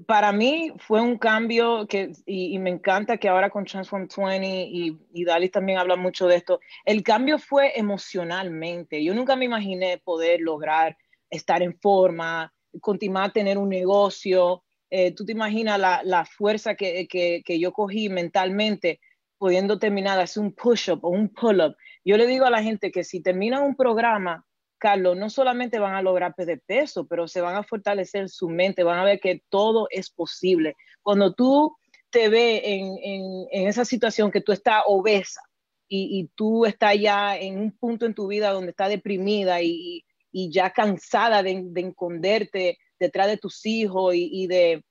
para 0.06 0.32
mí 0.32 0.72
fue 0.78 1.00
un 1.00 1.16
cambio 1.16 1.86
que, 1.86 2.12
y, 2.26 2.58
me 2.58 2.70
encanta 2.70 3.16
que 3.16 3.28
ahora 3.28 3.50
con 3.50 3.64
Transform 3.64 4.08
20 4.16 4.46
y, 4.46 4.98
y 5.12 5.48
también 5.48 5.78
habla 5.78 5.96
mucho 5.96 6.26
de 6.26 6.36
esto, 6.36 6.60
el 6.84 7.02
cambio 7.02 7.38
fue 7.38 7.78
emocionalmente. 7.78 9.02
Yo 9.02 9.14
nunca 9.14 9.36
me 9.36 9.44
imaginé 9.44 9.98
poder 9.98 10.40
lograr 10.40 10.96
estar 11.30 11.62
en 11.62 11.78
forma, 11.78 12.52
continuar 12.80 13.30
a 13.30 13.32
tener 13.32 13.58
un 13.58 13.68
negocio. 13.68 14.64
Eh, 14.90 15.12
tú 15.12 15.24
te 15.24 15.32
imaginas 15.32 15.78
la, 15.78 16.02
la 16.04 16.24
fuerza 16.24 16.74
que, 16.74 17.06
que, 17.08 17.42
que, 17.44 17.58
yo 17.58 17.72
cogí 17.72 18.08
mentalmente 18.08 19.00
pudiendo 19.38 19.78
terminar 19.78 20.16
de 20.16 20.24
hacer 20.24 20.42
un 20.42 20.52
push-up 20.52 21.00
o 21.02 21.10
un 21.10 21.28
pull-up. 21.28 21.76
Yo 22.06 22.16
le 22.16 22.28
digo 22.28 22.46
a 22.46 22.50
la 22.50 22.62
gente 22.62 22.92
que 22.92 23.02
si 23.02 23.20
terminan 23.20 23.64
un 23.64 23.74
programa, 23.74 24.46
Carlos, 24.78 25.16
no 25.16 25.28
solamente 25.28 25.80
van 25.80 25.96
a 25.96 26.02
lograr 26.02 26.36
perder 26.36 26.62
peso, 26.64 27.04
pero 27.08 27.26
se 27.26 27.40
van 27.40 27.56
a 27.56 27.64
fortalecer 27.64 28.28
su 28.28 28.48
mente, 28.48 28.84
van 28.84 29.00
a 29.00 29.04
ver 29.04 29.18
que 29.18 29.42
todo 29.48 29.88
es 29.90 30.08
posible. 30.10 30.76
Cuando 31.02 31.34
tú 31.34 31.76
te 32.10 32.28
ves 32.28 32.60
en, 32.64 33.66
esa 33.66 33.84
situación 33.84 34.30
que 34.30 34.40
tú 34.40 34.52
estás 34.52 34.84
obesa 34.86 35.40
y, 35.88 36.30
tú 36.36 36.64
estás 36.64 36.96
ya 36.96 37.36
en 37.36 37.58
un 37.58 37.76
punto 37.76 38.06
en 38.06 38.14
tu 38.14 38.28
vida 38.28 38.52
donde 38.52 38.70
estás 38.70 38.88
deprimida 38.88 39.60
y, 39.60 40.04
ya 40.32 40.70
cansada 40.70 41.42
de, 41.42 41.60
de, 41.64 42.78
detrás 43.00 43.26
de 43.26 43.36
tus 43.36 43.66
hijos 43.66 44.14
y, 44.14 44.46
de, 44.46 44.84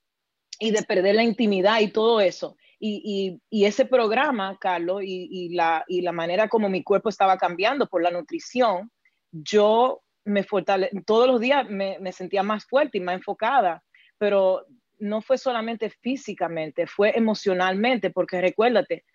y 0.60 0.72
de 0.72 0.84
perder 0.84 1.16
la 1.16 1.24
intimidad 1.24 1.80
y 1.80 1.88
todo 1.88 2.20
eso. 2.20 2.58
Y, 2.80 3.40
ese 3.52 3.86
programa, 3.86 4.58
Carlos, 4.60 5.02
y, 5.04 5.50
la, 5.56 6.12
manera 6.12 6.48
como 6.48 6.70
mi 6.70 6.84
cuerpo 6.84 7.10
estaba 7.10 7.38
cambiando 7.38 7.88
por 7.88 8.02
la 8.02 8.12
nutrición, 8.12 8.92
yo 9.32 10.02
me 10.26 10.44
fortale 10.44 10.90
todos 11.06 11.28
los 11.28 11.40
días 11.40 11.70
me, 11.70 12.12
sentía 12.12 12.42
más 12.44 12.66
fuerte 12.66 12.98
y 12.98 13.02
más 13.02 13.16
enfocada, 13.16 13.84
pero 14.18 14.66
no 14.98 15.22
fue 15.22 15.38
solamente 15.38 15.90
físicamente, 15.90 16.88
fue 16.88 17.12
emocionalmente, 17.16 18.10
porque 18.10 18.42
recuérdate, 18.42 19.06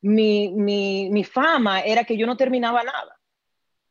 mi, 0.00 0.52
mi, 0.52 1.24
fama 1.24 1.80
era 1.80 2.04
que 2.04 2.16
yo 2.16 2.26
no 2.26 2.36
terminaba 2.36 2.82
nada. 2.82 3.18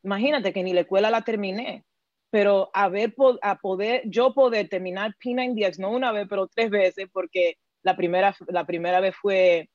Imagínate 0.02 0.52
que 0.52 0.62
ni 0.62 0.72
la 0.72 0.82
escuela 0.82 1.10
la 1.10 1.22
terminé, 1.22 1.84
pero 2.30 2.70
a, 2.72 2.88
ver, 2.88 3.14
a 3.42 3.58
poder, 3.58 4.02
yo 4.06 4.34
poder 4.34 4.68
terminar 4.68 5.14
P90X, 5.24 5.78
no 5.78 5.90
una 5.90 6.12
vez, 6.12 6.26
pero 6.28 6.46
tres 6.48 6.70
veces, 6.70 7.08
porque 7.12 7.58
la 7.84 7.96
primera, 7.96 8.34
la 8.48 8.66
primera 8.66 9.00
vez 9.00 9.14
fue 9.14 9.68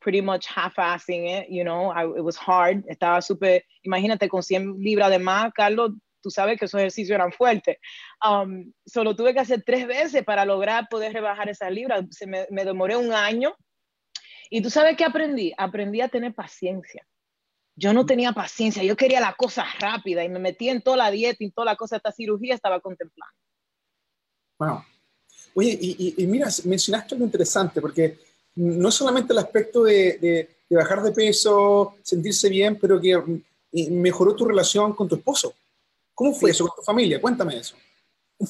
pretty 0.00 0.22
much 0.22 0.46
half-assing 0.46 1.28
it, 1.28 1.48
you 1.50 1.62
know, 1.62 1.90
I, 1.92 2.04
it 2.04 2.24
was 2.24 2.38
hard, 2.38 2.84
estaba 2.88 3.20
súper, 3.20 3.64
imagínate 3.82 4.28
con 4.28 4.42
100 4.42 4.78
libras 4.78 5.10
de 5.10 5.18
más, 5.18 5.52
Carlos, 5.52 5.92
tú 6.22 6.30
sabes 6.30 6.58
que 6.58 6.64
esos 6.66 6.78
ejercicios 6.78 7.14
eran 7.14 7.32
fuertes. 7.32 7.78
Um, 8.24 8.72
solo 8.86 9.14
tuve 9.14 9.34
que 9.34 9.40
hacer 9.40 9.62
tres 9.64 9.86
veces 9.86 10.24
para 10.24 10.44
lograr 10.44 10.88
poder 10.88 11.12
rebajar 11.12 11.48
esas 11.48 11.70
libras, 11.70 12.04
Se 12.10 12.26
me, 12.26 12.46
me 12.50 12.64
demoré 12.64 12.96
un 12.96 13.12
año. 13.12 13.54
Y 14.50 14.62
tú 14.62 14.70
sabes 14.70 14.96
qué 14.96 15.04
aprendí? 15.04 15.52
Aprendí 15.56 16.00
a 16.00 16.08
tener 16.08 16.34
paciencia. 16.34 17.06
Yo 17.76 17.92
no 17.92 18.04
tenía 18.04 18.32
paciencia, 18.32 18.82
yo 18.82 18.96
quería 18.96 19.20
la 19.20 19.34
cosa 19.34 19.64
rápida 19.78 20.24
y 20.24 20.28
me 20.28 20.38
metí 20.38 20.68
en 20.68 20.82
toda 20.82 20.96
la 20.96 21.10
dieta 21.10 21.42
y 21.42 21.50
toda 21.50 21.66
la 21.66 21.76
cosa, 21.76 21.96
esta 21.96 22.12
cirugía 22.12 22.54
estaba 22.54 22.80
contemplando. 22.80 23.34
Wow. 24.58 24.82
Oye, 25.54 25.78
y, 25.80 26.14
y, 26.16 26.24
y 26.24 26.26
mira, 26.26 26.48
mencionaste 26.64 27.14
algo 27.14 27.24
interesante, 27.24 27.80
porque 27.80 28.18
no 28.56 28.90
solamente 28.90 29.32
el 29.32 29.38
aspecto 29.38 29.84
de, 29.84 30.48
bajar 30.70 31.02
de 31.02 31.12
peso, 31.12 31.94
sentirse 32.02 32.48
bien, 32.48 32.76
pero 32.76 33.00
que 33.00 33.16
mm, 33.16 33.42
mejoró 33.92 34.34
tu 34.34 34.44
relación 34.44 34.92
con 34.94 35.08
tu 35.08 35.16
esposo. 35.16 35.54
¿Cómo 36.14 36.34
fue 36.34 36.50
eso 36.50 36.66
con 36.66 36.76
tu 36.76 36.82
familia? 36.82 37.20
Cuéntame 37.20 37.56
eso. 37.56 37.76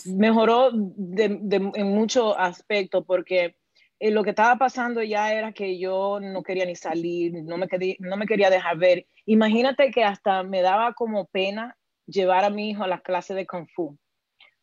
Mejoró 0.06 0.70
en 0.72 1.86
muchos 1.86 2.34
aspectos 2.38 3.04
porque 3.06 3.56
eh, 4.00 4.10
lo 4.10 4.24
que 4.24 4.30
estaba 4.30 4.56
pasando 4.56 5.02
ya 5.02 5.32
era 5.32 5.52
que 5.52 5.78
yo 5.78 6.20
no 6.20 6.42
quería 6.42 6.64
ni 6.64 6.74
salir, 6.74 7.34
no 7.44 7.58
me, 7.58 7.68
quería, 7.68 7.96
no 7.98 8.16
me 8.16 8.26
quería 8.26 8.48
dejar 8.48 8.78
ver. 8.78 9.06
Imagínate 9.26 9.90
que 9.90 10.02
hasta 10.02 10.42
me 10.42 10.62
daba 10.62 10.94
como 10.94 11.26
pena 11.26 11.76
llevar 12.06 12.44
a 12.44 12.50
mi 12.50 12.70
hijo 12.70 12.82
a 12.82 12.88
las 12.88 13.02
clases 13.02 13.36
de 13.36 13.46
Kung 13.46 13.68
Fu, 13.74 13.98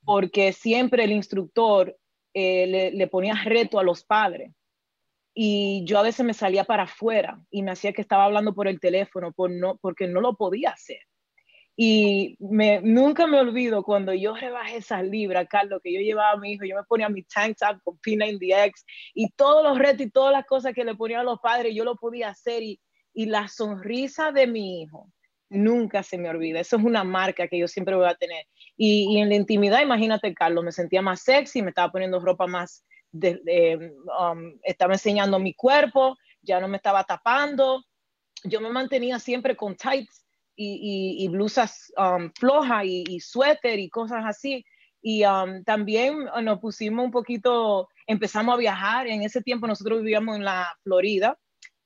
porque 0.04 0.54
siempre 0.54 1.04
el 1.04 1.12
instructor 1.12 1.96
eh, 2.40 2.68
le, 2.68 2.92
le 2.92 3.08
ponía 3.08 3.34
reto 3.34 3.80
a 3.80 3.84
los 3.84 4.04
padres 4.04 4.52
y 5.34 5.84
yo 5.86 5.98
a 5.98 6.04
veces 6.04 6.24
me 6.24 6.36
salía 6.36 6.66
para 6.66 6.84
afuera 6.84 7.42
y 7.50 7.64
me 7.64 7.72
hacía 7.72 7.94
que 7.94 8.02
estaba 8.04 8.26
hablando 8.26 8.54
por 8.54 8.68
el 8.68 8.80
teléfono 8.80 9.32
por 9.32 9.50
no, 9.50 9.78
porque 9.78 10.08
no 10.08 10.22
lo 10.22 10.36
podía 10.36 10.70
hacer. 10.70 11.00
Y 11.76 12.38
me, 12.40 12.80
nunca 12.82 13.26
me 13.26 13.40
olvido 13.40 13.82
cuando 13.82 14.14
yo 14.14 14.36
rebajé 14.36 14.78
esas 14.78 15.04
libras, 15.04 15.48
Carlos, 15.50 15.80
que 15.84 15.92
yo 15.92 16.00
llevaba 16.00 16.34
a 16.34 16.38
mi 16.38 16.52
hijo, 16.52 16.64
yo 16.66 16.76
me 16.76 16.84
ponía 16.84 17.10
mi 17.10 17.24
tank 17.24 17.58
top 17.58 17.82
con 17.84 18.00
P90X 18.02 18.84
y 19.16 19.32
todos 19.32 19.64
los 19.64 19.80
retos 19.80 20.06
y 20.06 20.12
todas 20.12 20.32
las 20.32 20.46
cosas 20.46 20.76
que 20.76 20.84
le 20.84 20.94
ponían 20.94 21.22
a 21.22 21.24
los 21.24 21.40
padres, 21.40 21.74
yo 21.74 21.84
lo 21.86 21.96
podía 21.96 22.30
hacer 22.30 22.62
y, 22.62 22.80
y 23.16 23.26
la 23.26 23.48
sonrisa 23.48 24.32
de 24.32 24.46
mi 24.46 24.84
hijo 24.84 25.12
nunca 25.50 26.04
se 26.04 26.18
me 26.18 26.30
olvida. 26.30 26.60
Eso 26.60 26.78
es 26.78 26.84
una 26.84 27.04
marca 27.04 27.48
que 27.48 27.58
yo 27.58 27.68
siempre 27.68 27.96
voy 27.96 28.08
a 28.08 28.16
tener. 28.16 28.46
Y, 28.76 29.20
en 29.20 29.30
la 29.30 29.36
intimidad, 29.36 29.82
imagínate, 29.82 30.34
Carlos, 30.34 30.64
me 30.64 30.72
sentía 30.72 31.02
más 31.02 31.22
sexy, 31.22 31.62
me 31.62 31.70
estaba 31.70 31.92
poniendo 31.92 32.20
ropa 32.20 32.48
más 32.48 32.86
de, 33.12 33.92
um, 34.20 34.60
estaba 34.64 34.94
enseñando 34.94 35.40
mi 35.40 35.54
cuerpo, 35.54 36.16
ya 36.42 36.60
no 36.60 36.68
me 36.68 36.78
estaba 36.78 37.04
tapando, 37.04 37.84
yo 38.44 38.62
me 38.62 38.70
mantenía 38.70 39.18
siempre 39.18 39.56
con 39.56 39.76
tights 39.76 40.26
y, 40.56 41.28
blusas 41.30 41.92
um, 41.98 42.32
flojas 42.38 42.86
y, 42.86 43.04
y, 43.08 43.20
suéter 43.20 43.80
y 43.80 43.90
cosas 43.90 44.24
así. 44.26 44.64
Y 45.02 45.24
um, 45.26 45.64
también 45.64 46.26
nos 46.44 46.60
pusimos 46.60 47.06
un 47.06 47.12
poquito, 47.12 47.88
empezamos 48.06 48.54
a 48.54 48.58
viajar. 48.58 49.08
En 49.08 49.24
ese 49.24 49.42
tiempo 49.42 49.68
nosotros 49.68 50.00
vivíamos 50.00 50.36
en 50.36 50.44
la 50.44 50.68
Florida 50.84 51.38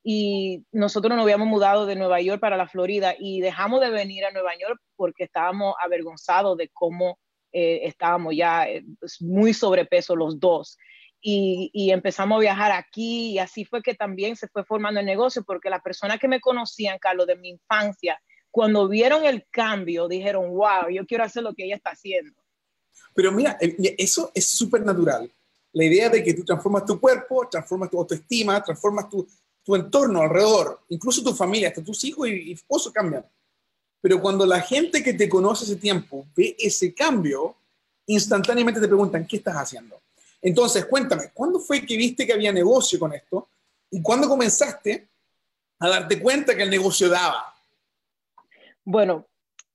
y 0.03 0.65
nosotros 0.71 1.15
nos 1.15 1.23
habíamos 1.23 1.47
mudado 1.47 1.85
de 1.85 1.95
Nueva 1.95 2.21
York 2.21 2.39
para 2.39 2.57
la 2.57 2.67
Florida 2.67 3.15
y 3.17 3.41
dejamos 3.41 3.81
de 3.81 3.89
venir 3.89 4.25
a 4.25 4.31
Nueva 4.31 4.51
York 4.59 4.79
porque 4.95 5.25
estábamos 5.25 5.75
avergonzados 5.83 6.57
de 6.57 6.69
cómo 6.73 7.19
eh, 7.51 7.81
estábamos 7.83 8.35
ya 8.35 8.67
eh, 8.67 8.83
muy 9.19 9.53
sobrepeso 9.53 10.15
los 10.15 10.39
dos 10.39 10.77
y, 11.23 11.91
empezamos 11.91 12.37
a 12.37 12.41
viajar 12.41 12.71
aquí 12.71 13.31
y 13.31 13.39
así 13.39 13.65
fue 13.65 13.81
que 13.81 13.93
también 13.93 14.35
se 14.35 14.47
fue 14.47 14.63
formando 14.63 14.99
el 14.99 15.05
negocio 15.05 15.43
porque 15.43 15.69
las 15.69 15.81
personas 15.81 16.19
que 16.19 16.27
me 16.27 16.41
conocían, 16.41 16.97
Carlos, 16.99 17.27
de 17.27 17.35
mi 17.35 17.49
infancia, 17.49 18.19
cuando 18.49 18.87
vieron 18.87 19.25
el 19.25 19.45
cambio, 19.51 20.07
dijeron, 20.07 20.49
wow, 20.49 20.89
yo 20.91 21.05
quiero 21.05 21.23
hacer 21.23 21.43
lo 21.43 21.53
que 21.53 21.65
ella 21.65 21.75
está 21.75 21.91
haciendo. 21.91 22.41
Pero 23.13 23.31
mira, 23.31 23.57
eso 23.97 24.31
es 24.33 24.47
súper 24.47 24.83
natural. 24.83 25.31
La 25.73 25.85
idea 25.85 26.09
de 26.09 26.23
que 26.23 26.33
tú 26.33 26.43
transformas 26.43 26.85
tu 26.85 26.99
cuerpo, 26.99 27.47
transformas 27.49 27.89
tu 27.89 27.99
autoestima, 27.99 28.61
transformas 28.61 29.07
tu, 29.09 29.27
tu 29.63 29.75
entorno 29.75 30.21
alrededor, 30.21 30.81
incluso 30.89 31.23
tu 31.23 31.33
familia, 31.33 31.69
hasta 31.69 31.83
tus 31.83 32.03
hijos 32.03 32.27
y, 32.27 32.49
y 32.49 32.51
esposo 32.53 32.91
cambian. 32.91 33.25
Pero 34.01 34.19
cuando 34.19 34.45
la 34.45 34.61
gente 34.61 35.03
que 35.03 35.13
te 35.13 35.29
conoce 35.29 35.65
ese 35.65 35.75
tiempo 35.75 36.25
ve 36.35 36.55
ese 36.57 36.93
cambio, 36.93 37.55
instantáneamente 38.07 38.81
te 38.81 38.87
preguntan, 38.87 39.25
¿qué 39.27 39.37
estás 39.37 39.55
haciendo? 39.55 40.01
Entonces, 40.41 40.85
cuéntame, 40.85 41.31
¿cuándo 41.33 41.59
fue 41.59 41.85
que 41.85 41.95
viste 41.95 42.25
que 42.25 42.33
había 42.33 42.51
negocio 42.51 42.97
con 42.97 43.13
esto? 43.13 43.47
¿Y 43.91 44.01
cuándo 44.01 44.27
comenzaste 44.27 45.07
a 45.79 45.89
darte 45.89 46.19
cuenta 46.19 46.55
que 46.55 46.63
el 46.63 46.69
negocio 46.69 47.09
daba? 47.09 47.53
Bueno, 48.83 49.27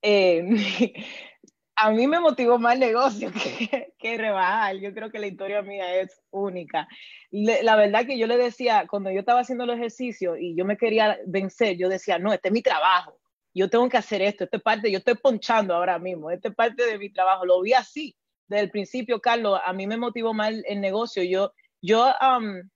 eh, 0.02 0.92
a 1.76 1.90
mí 1.90 2.06
me 2.06 2.20
motivó 2.20 2.58
más 2.58 2.78
negocio 2.78 3.30
que, 3.32 3.92
que, 3.98 4.16
rebajar. 4.16 4.76
Yo 4.76 4.92
creo 4.94 5.10
que 5.10 5.18
la 5.18 5.26
historia 5.26 5.62
mía 5.62 6.00
es 6.00 6.20
única. 6.30 6.88
La 7.30 7.76
verdad 7.76 8.06
que 8.06 8.18
yo 8.18 8.26
le 8.26 8.38
decía, 8.38 8.86
cuando 8.88 9.10
yo 9.10 9.20
estaba 9.20 9.40
haciendo 9.40 9.66
los 9.66 9.76
ejercicios 9.76 10.38
y 10.40 10.56
yo 10.56 10.64
me 10.64 10.76
quería 10.76 11.18
vencer, 11.26 11.76
yo 11.76 11.88
decía, 11.88 12.18
no, 12.18 12.32
este 12.32 12.48
es 12.48 12.52
mi 12.52 12.62
trabajo. 12.62 13.18
Yo 13.54 13.70
tengo 13.70 13.88
que 13.88 13.96
hacer 13.96 14.20
esto, 14.20 14.44
esta 14.44 14.58
es 14.58 14.62
parte, 14.62 14.90
yo 14.90 14.98
estoy 14.98 15.14
ponchando 15.14 15.74
ahora 15.74 15.98
mismo, 15.98 16.30
esta 16.30 16.48
es 16.48 16.54
parte 16.54 16.84
de 16.84 16.98
mi 16.98 17.10
trabajo. 17.10 17.46
Lo 17.46 17.62
vi 17.62 17.72
así 17.72 18.14
desde 18.48 18.64
el 18.64 18.70
principio, 18.70 19.20
Carlos, 19.20 19.60
a 19.64 19.72
mí 19.72 19.86
me 19.86 19.96
motivó 19.96 20.32
más 20.32 20.52
el, 20.66 20.80
negocio. 20.80 21.22
Yo, 21.22 21.52
yo, 21.80 22.12
um, 22.20 22.68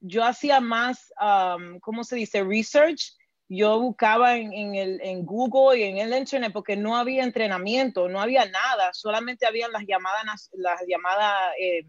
yo 0.00 0.24
hacía 0.24 0.60
más, 0.60 1.12
um, 1.20 1.78
¿cómo 1.80 2.04
se 2.04 2.16
dice? 2.16 2.42
Research. 2.42 3.16
Yo 3.52 3.80
buscaba 3.80 4.36
en, 4.36 4.52
en, 4.52 4.76
el, 4.76 5.00
en 5.02 5.26
Google 5.26 5.80
y 5.80 5.82
en 5.82 5.98
el 5.98 6.16
Internet 6.16 6.52
porque 6.52 6.76
no 6.76 6.96
había 6.96 7.24
entrenamiento, 7.24 8.08
no 8.08 8.20
había 8.20 8.44
nada, 8.44 8.90
solamente 8.92 9.44
habían 9.44 9.72
las 9.72 9.84
llamadas, 9.84 10.50
las 10.52 10.80
llamadas 10.86 11.34
eh, 11.60 11.84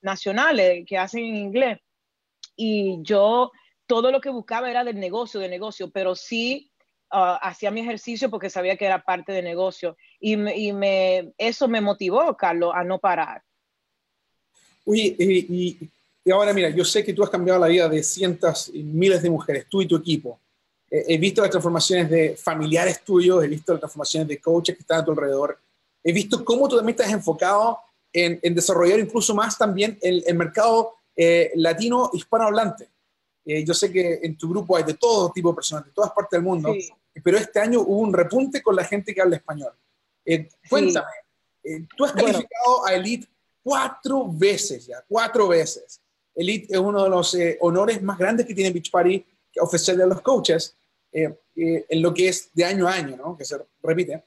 nacionales 0.00 0.84
que 0.86 0.96
hacen 0.96 1.24
en 1.24 1.34
inglés. 1.34 1.78
Y 2.54 2.98
yo 3.02 3.50
todo 3.86 4.12
lo 4.12 4.20
que 4.20 4.30
buscaba 4.30 4.70
era 4.70 4.84
del 4.84 5.00
negocio, 5.00 5.40
de 5.40 5.48
negocio, 5.48 5.90
pero 5.90 6.14
sí 6.14 6.70
uh, 7.12 7.42
hacía 7.42 7.72
mi 7.72 7.80
ejercicio 7.80 8.30
porque 8.30 8.48
sabía 8.48 8.76
que 8.76 8.86
era 8.86 9.02
parte 9.02 9.32
de 9.32 9.42
negocio. 9.42 9.96
Y, 10.20 10.34
y 10.48 10.72
me, 10.72 11.32
eso 11.38 11.66
me 11.66 11.80
motivó, 11.80 12.36
Carlos, 12.36 12.70
a 12.72 12.84
no 12.84 13.00
parar. 13.00 13.42
Uy, 14.84 15.16
y, 15.18 15.90
y, 16.24 16.30
ahora 16.30 16.52
mira, 16.52 16.70
yo 16.70 16.84
sé 16.84 17.04
que 17.04 17.12
tú 17.12 17.24
has 17.24 17.30
cambiado 17.30 17.58
la 17.58 17.66
vida 17.66 17.88
de 17.88 18.00
cientos 18.04 18.70
y 18.72 18.84
miles 18.84 19.24
de 19.24 19.30
mujeres, 19.30 19.66
tú 19.68 19.82
y 19.82 19.88
tu 19.88 19.96
equipo. 19.96 20.38
He 20.90 21.18
visto 21.18 21.40
las 21.40 21.50
transformaciones 21.50 22.10
de 22.10 22.36
familiares 22.36 23.04
tuyos, 23.04 23.44
he 23.44 23.48
visto 23.48 23.72
las 23.72 23.80
transformaciones 23.80 24.28
de 24.28 24.40
coaches 24.40 24.74
que 24.76 24.82
están 24.82 25.00
a 25.00 25.04
tu 25.04 25.12
alrededor. 25.12 25.58
He 26.02 26.12
visto 26.12 26.44
cómo 26.44 26.68
tú 26.68 26.76
también 26.76 26.96
estás 26.98 27.12
enfocado 27.12 27.78
en, 28.12 28.40
en 28.42 28.54
desarrollar 28.54 28.98
incluso 28.98 29.34
más 29.34 29.56
también 29.56 29.98
el, 30.02 30.24
el 30.26 30.34
mercado 30.36 30.94
eh, 31.16 31.52
latino 31.54 32.10
hispanohablante. 32.12 32.88
Eh, 33.44 33.64
yo 33.64 33.74
sé 33.74 33.92
que 33.92 34.20
en 34.22 34.36
tu 34.36 34.48
grupo 34.48 34.76
hay 34.76 34.84
de 34.84 34.94
todo 34.94 35.30
tipo 35.30 35.50
de 35.50 35.54
personas, 35.54 35.84
de 35.84 35.92
todas 35.92 36.10
partes 36.12 36.32
del 36.32 36.42
mundo, 36.42 36.74
pero 37.22 37.36
este 37.38 37.60
año 37.60 37.80
hubo 37.80 37.98
un 37.98 38.12
repunte 38.12 38.62
con 38.62 38.74
la 38.74 38.84
gente 38.84 39.14
que 39.14 39.20
habla 39.20 39.36
español. 39.36 39.72
Eh, 40.24 40.48
cuéntame, 40.68 41.10
tú 41.96 42.04
has 42.04 42.12
calificado 42.12 42.86
a 42.86 42.94
Elite 42.94 43.28
cuatro 43.62 44.26
veces 44.28 44.86
ya, 44.86 45.04
cuatro 45.08 45.48
veces. 45.48 46.00
Elite 46.34 46.72
es 46.72 46.78
uno 46.78 47.04
de 47.04 47.10
los 47.10 47.36
honores 47.60 48.02
más 48.02 48.18
grandes 48.18 48.46
que 48.46 48.54
tiene 48.54 48.70
Beach 48.70 48.90
Party 48.90 49.24
que 49.52 49.60
ofrecerle 49.60 50.04
a 50.04 50.06
los 50.06 50.20
coaches 50.20 50.76
en 51.12 52.02
lo 52.02 52.14
que 52.14 52.28
es 52.28 52.50
de 52.54 52.64
año 52.64 52.86
a 52.86 52.94
año, 52.94 53.16
¿no? 53.16 53.36
que 53.36 53.44
se 53.44 53.56
repite. 53.82 54.22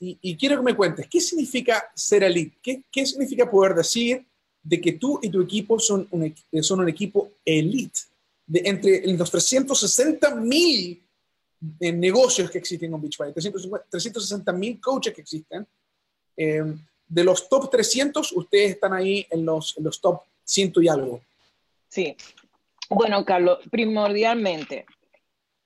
Y, 0.00 0.36
quiero 0.36 0.58
que 0.58 0.62
me 0.62 0.76
cuentes, 0.76 1.06
¿qué 1.08 1.20
significa 1.20 1.90
ser 1.94 2.24
elite? 2.24 2.58
¿Qué, 2.62 2.82
¿Qué, 2.92 3.06
significa 3.06 3.50
poder 3.50 3.74
decir 3.74 4.26
de 4.62 4.78
que 4.78 4.92
tú 4.92 5.18
y 5.22 5.30
tu 5.30 5.40
equipo 5.40 5.78
son 5.78 6.06
un, 6.10 6.34
son 6.62 6.80
un 6.80 6.88
equipo 6.88 7.30
elite? 7.44 8.00
De 8.46 8.62
entre 8.66 9.06
los 9.16 9.30
360 9.30 10.34
mil 10.34 11.02
eh, 11.80 11.92
negocios 11.92 12.50
que 12.50 12.58
existen 12.58 12.92
en 12.92 13.00
Beachbody, 13.00 13.32
360 13.32 14.52
mil 14.52 14.78
coaches 14.80 15.14
que 15.14 15.22
existen, 15.22 15.66
em, 16.36 16.78
de 17.08 17.24
los 17.24 17.48
top 17.48 17.70
300, 17.70 18.32
ustedes 18.32 18.72
están 18.72 18.92
ahí 18.92 19.26
en 19.30 19.46
los, 19.46 19.74
en 19.78 19.84
los 19.84 20.00
top 20.00 20.20
100 20.44 20.72
y 20.82 20.88
algo. 20.88 21.22
Sí. 21.88 22.14
Bueno, 22.90 23.24
Carlos, 23.24 23.60
primordialmente, 23.70 24.84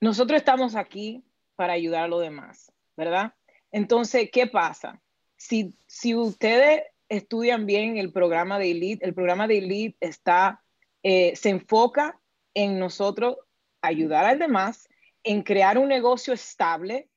nosotros 0.00 0.38
estamos 0.38 0.76
aquí 0.76 1.24
para 1.56 1.72
ayudar 1.72 2.04
a 2.04 2.08
los 2.08 2.20
demás, 2.20 2.72
¿verdad? 2.96 3.34
Entonces, 3.72 4.30
¿qué 4.32 4.46
pasa? 4.46 5.00
Si, 5.36 5.74
si 5.86 6.14
ustedes 6.14 6.82
estudian 7.08 7.66
bien 7.66 7.96
el 7.96 8.12
programa 8.12 8.58
de 8.58 8.70
Elite, 8.70 9.04
el 9.04 9.14
programa 9.14 9.46
de 9.46 9.58
Elite 9.58 9.96
está, 10.00 10.62
eh, 11.02 11.34
se 11.36 11.50
enfoca 11.50 12.20
en 12.54 12.78
nosotros 12.78 13.36
ayudar 13.82 14.24
al 14.24 14.38
demás, 14.38 14.88
en 15.22 15.42
crear 15.42 15.78
un 15.78 15.88
negocio 15.88 16.32
estable. 16.34 17.08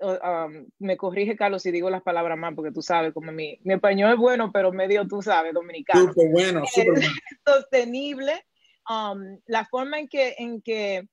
Um, 0.00 0.66
me 0.78 0.96
corrige, 0.96 1.36
Carlos, 1.36 1.62
si 1.62 1.70
digo 1.70 1.88
las 1.88 2.02
palabras 2.02 2.36
mal, 2.36 2.54
porque 2.54 2.70
tú 2.70 2.82
sabes, 2.82 3.14
como 3.14 3.32
mi, 3.32 3.58
mi 3.62 3.74
español 3.74 4.12
es 4.12 4.18
bueno, 4.18 4.52
pero 4.52 4.72
medio, 4.72 5.06
tú 5.06 5.22
sabes, 5.22 5.54
dominicano. 5.54 6.12
Súper 6.12 6.30
bueno, 6.30 6.62
súper 6.66 6.92
bueno. 6.92 7.12
Sostenible. 7.46 8.44
Um, 8.88 9.40
la 9.46 9.64
forma 9.64 9.98
en 9.98 10.08
que, 10.08 10.34
en 10.38 10.60
que 10.60 11.08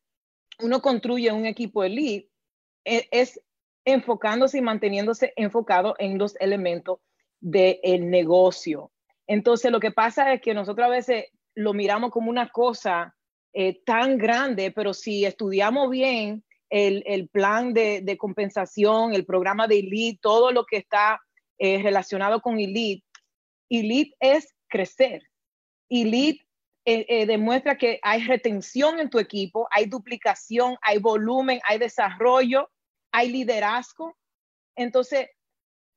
uno 0.62 0.82
construye 0.82 1.32
un 1.32 1.46
equipo 1.46 1.84
elite 1.84 2.30
es, 2.84 3.08
es 3.12 3.42
enfocándose 3.86 4.58
y 4.58 4.62
manteniéndose 4.62 5.34
enfocado 5.36 5.96
en 5.98 6.18
los 6.18 6.36
elementos 6.40 7.00
del 7.40 8.10
negocio. 8.10 8.92
Entonces, 9.28 9.72
lo 9.72 9.80
que 9.80 9.92
pasa 9.92 10.34
es 10.34 10.42
que 10.42 10.54
nosotros 10.54 10.86
a 10.86 10.90
veces 10.90 11.26
lo 11.56 11.74
miramos 11.74 12.12
como 12.12 12.30
una 12.30 12.50
cosa 12.50 13.16
eh, 13.54 13.82
tan 13.84 14.18
grande, 14.18 14.72
pero 14.72 14.94
si 14.94 15.26
estudiamos 15.26 15.90
bien 15.90 16.44
el, 16.70 17.28
plan 17.30 17.74
de, 17.74 18.16
compensación, 18.18 19.14
el 19.14 19.26
programa 19.26 19.68
de 19.68 19.80
Elite, 19.80 20.20
todo 20.22 20.52
lo 20.52 20.66
que 20.66 20.78
está 20.78 21.20
eh, 21.58 21.82
relacionado 21.84 22.42
con 22.42 22.60
Elite, 22.60 23.06
Elite 23.70 24.16
es 24.20 24.56
crecer. 24.70 25.22
Elite 25.90 26.46
eh, 26.86 27.26
demuestra 27.26 27.78
que 27.78 28.00
hay 28.02 28.24
retención 28.26 29.00
en 29.00 29.10
tu 29.10 29.20
equipo, 29.20 29.68
hay 29.72 29.86
duplicación, 29.86 30.78
hay 30.82 30.98
volumen, 30.98 31.60
hay 31.64 31.78
desarrollo 31.78 32.70
hay 33.12 33.30
liderazgo. 33.30 34.18
Entonces, 34.76 35.28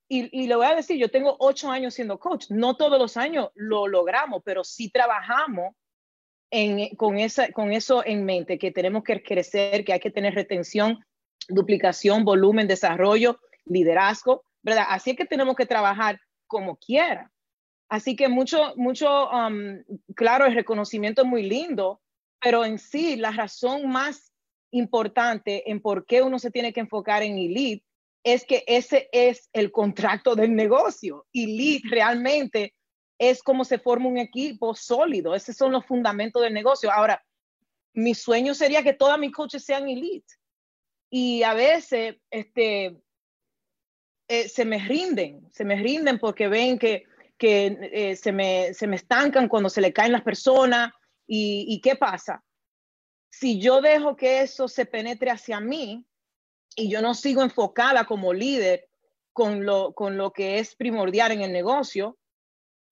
y, 0.09 0.29
y 0.39 0.47
le 0.47 0.57
voy 0.57 0.67
a 0.67 0.75
decir, 0.75 0.99
yo 0.99 1.11
tengo 1.11 1.37
ocho 1.39 1.71
años 1.71 1.95
siendo 1.95 2.19
coach, 2.19 2.47
no 2.51 2.77
todos 2.77 2.99
los 2.99 3.17
años 3.17 3.51
lo 3.55 3.87
logramos, 3.87 4.43
pero 4.45 4.65
sí 4.65 4.91
trabajamos 4.91 5.75
con, 6.97 7.19
con 7.53 7.73
eso 7.73 8.05
en 8.05 8.25
mente, 8.25 8.59
que 8.59 8.71
tenemos 8.71 9.03
que 9.03 9.23
crecer, 9.23 9.85
que 9.85 9.93
hay 9.93 10.01
que 10.01 10.11
tener 10.11 10.35
retención, 10.35 11.05
duplicación, 11.49 12.25
volumen, 12.25 12.69
desarrollo, 12.69 13.41
liderazgo, 13.65 14.45
¿verdad? 14.63 14.87
Así 14.91 15.11
es 15.11 15.17
que 15.17 15.25
tenemos 15.25 15.57
que 15.57 15.67
trabajar 15.67 16.21
como 16.47 16.77
quiera. 16.77 17.33
Así 17.95 18.17
que 18.17 18.27
mucho, 18.27 18.75
mucho, 18.75 19.31
um, 19.31 19.81
claro, 20.17 20.47
el 20.47 20.55
reconocimiento 20.57 21.23
es 21.23 21.29
muy 21.29 21.45
lindo, 21.45 22.01
pero 22.41 22.65
en 22.65 22.81
sí 22.81 23.15
la 23.15 23.31
razón 23.31 23.89
más 23.89 24.33
importante 24.73 25.71
en 25.71 25.81
por 25.81 26.05
qué 26.05 26.21
uno 26.21 26.41
se 26.41 26.51
tiene 26.51 26.73
que 26.73 26.81
enfocar 26.81 27.23
en 27.23 27.39
Elite 27.39 27.85
es 28.25 28.45
que 28.45 28.65
ese 28.67 29.09
es 29.13 29.49
el 29.53 29.71
contrato 29.71 30.35
del 30.35 30.57
negocio. 30.57 31.25
Elite 31.33 31.89
realmente 31.89 32.75
es 33.17 33.45
como 33.45 33.65
se 33.65 33.79
forma 33.79 34.09
un 34.09 34.19
equipo 34.19 34.75
sólido. 34.75 35.33
Esos 35.33 35.57
son 35.57 35.71
los 35.71 35.87
fundamentos 35.87 36.43
del 36.43 36.53
negocio. 36.53 36.91
Ahora, 36.91 37.25
mi 37.93 38.13
sueño 38.17 38.55
sería 38.55 38.83
que 38.83 38.95
todas 38.95 39.21
mis 39.21 39.31
coaches 39.31 39.65
sean 39.65 39.89
Elite. 39.89 40.35
Y 41.11 41.45
a 41.45 41.55
veces 41.55 42.17
este, 42.29 43.01
eh, 44.27 44.49
se 44.49 44.65
me 44.65 44.81
rinden, 44.81 45.49
se 45.53 45.65
me 45.65 45.77
rinden 45.77 46.19
porque 46.19 46.49
ven 46.49 46.77
que, 46.77 47.05
que 47.45 47.79
eh, 47.93 48.17
se, 48.17 48.33
me, 48.33 48.73
se 48.73 48.87
me 48.87 48.97
estancan 48.97 49.49
cuando 49.49 49.69
se 49.69 49.83
le 49.83 49.93
caen 49.93 50.13
las 50.13 50.23
personas. 50.23 50.95
¿Y, 51.27 51.81
qué 51.83 51.95
pasa? 51.97 52.43
si 53.31 53.59
yo 53.59 53.81
dejo 53.81 54.15
que 54.15 54.43
eso 54.43 54.69
se 54.69 54.87
penetre 54.87 55.31
hacia 55.31 55.59
mí 55.59 56.07
y 56.77 56.89
yo 56.89 57.03
no 57.03 57.15
sigo 57.15 57.43
enfocada 57.43 58.05
como 58.05 58.33
líder 58.33 58.89
con 59.33 59.67
lo, 59.67 59.93
con 59.93 60.17
lo 60.17 60.33
que 60.33 60.59
es 60.61 60.77
primordial 60.77 61.33
en 61.33 61.43
el 61.43 61.53
negocio, 61.53 62.17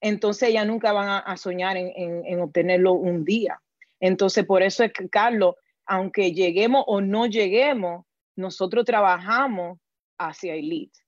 entonces 0.01 0.53
ya 0.53 0.65
nunca 0.65 0.93
van 0.93 1.23
a, 1.25 1.37
soñar 1.37 1.77
en, 1.77 1.93
en, 2.27 2.41
obtenerlo 2.41 2.93
un 2.93 3.25
día. 3.25 3.62
Entonces, 4.01 4.45
por 4.45 4.62
eso 4.62 4.83
es 4.83 4.93
que, 4.93 5.09
Carlos, 5.09 5.55
aunque 5.87 6.33
lleguemos 6.33 6.83
o 6.88 7.01
no 7.01 7.27
lleguemos, 7.27 8.05
nosotros 8.35 8.85
trabajamos 8.85 9.79
hacia 10.19 10.55
Elite. 10.55 11.02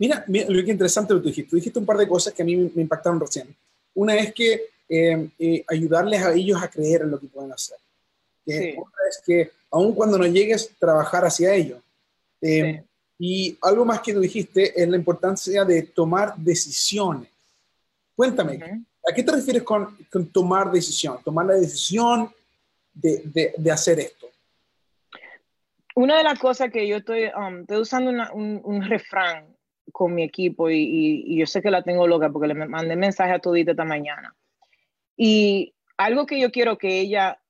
Mira, 0.00 0.24
mira 0.26 0.46
lo 0.48 0.64
que 0.64 0.72
interesante 0.72 1.14
lo 1.14 1.22
que 1.22 1.28
dijiste. 1.28 1.50
Tú 1.50 1.56
dijiste 1.56 1.78
un 1.78 1.86
par 1.86 1.96
de 1.96 2.08
cosas 2.08 2.34
que 2.34 2.42
a 2.42 2.44
mí 2.44 2.56
me 2.56 2.82
impactaron 2.82 3.20
recién. 3.20 3.54
Una 3.94 4.16
es 4.16 4.34
que 4.34 4.70
eh, 4.88 5.28
eh, 5.38 5.64
ayudarles 5.68 6.20
a 6.22 6.32
ellos 6.34 6.60
a 6.60 6.68
creer 6.68 7.02
en 7.02 7.12
lo 7.12 7.20
que 7.20 7.28
pueden 7.28 7.52
hacer 7.52 7.76
que 8.44 8.76
es 9.08 9.22
que 9.24 9.50
aun 9.70 9.94
cuando 9.94 10.18
no 10.18 10.26
llegues, 10.26 10.70
trabajar 10.78 11.24
hacia 11.24 11.54
ello. 11.54 11.80
Eh, 12.40 12.82
y 13.18 13.56
algo 13.62 13.84
más 13.84 14.00
que 14.00 14.12
tú 14.12 14.20
dijiste 14.20 14.80
es 14.80 14.88
la 14.88 14.96
importancia 14.96 15.64
de 15.64 15.82
tomar 15.82 16.34
decisiones. 16.36 17.28
Cuéntame, 18.16 18.84
¿a 19.08 19.14
qué 19.14 19.22
te 19.22 19.32
refieres 19.32 19.62
con, 19.62 19.96
tomar 20.32 20.70
decisión? 20.70 21.18
Tomar 21.24 21.46
la 21.46 21.54
decisión 21.54 22.30
de, 22.92 23.52
de, 23.56 23.70
hacer 23.70 24.00
esto. 24.00 24.28
Una 25.94 26.18
de 26.18 26.24
las 26.24 26.38
cosas 26.38 26.70
que 26.70 26.86
yo 26.88 26.96
estoy, 26.96 27.26
um, 27.26 27.60
estoy 27.60 27.78
usando 27.78 28.10
un, 28.10 28.60
un, 28.64 28.82
refrán 28.82 29.44
con 29.92 30.14
mi 30.14 30.22
equipo 30.22 30.70
y, 30.70 31.36
yo 31.36 31.46
sé 31.46 31.62
que 31.62 31.70
la 31.70 31.82
tengo 31.82 32.06
loca 32.06 32.30
porque 32.30 32.48
le 32.48 32.54
mandé 32.54 32.96
mensaje 32.96 33.32
a 33.32 33.38
Todita 33.38 33.72
esta 33.72 33.84
mañana. 33.84 34.34
Y 35.16 35.74
algo 35.96 36.26
que 36.26 36.40
yo 36.40 36.50
quiero 36.50 36.78
que 36.78 37.00
ella 37.00 37.40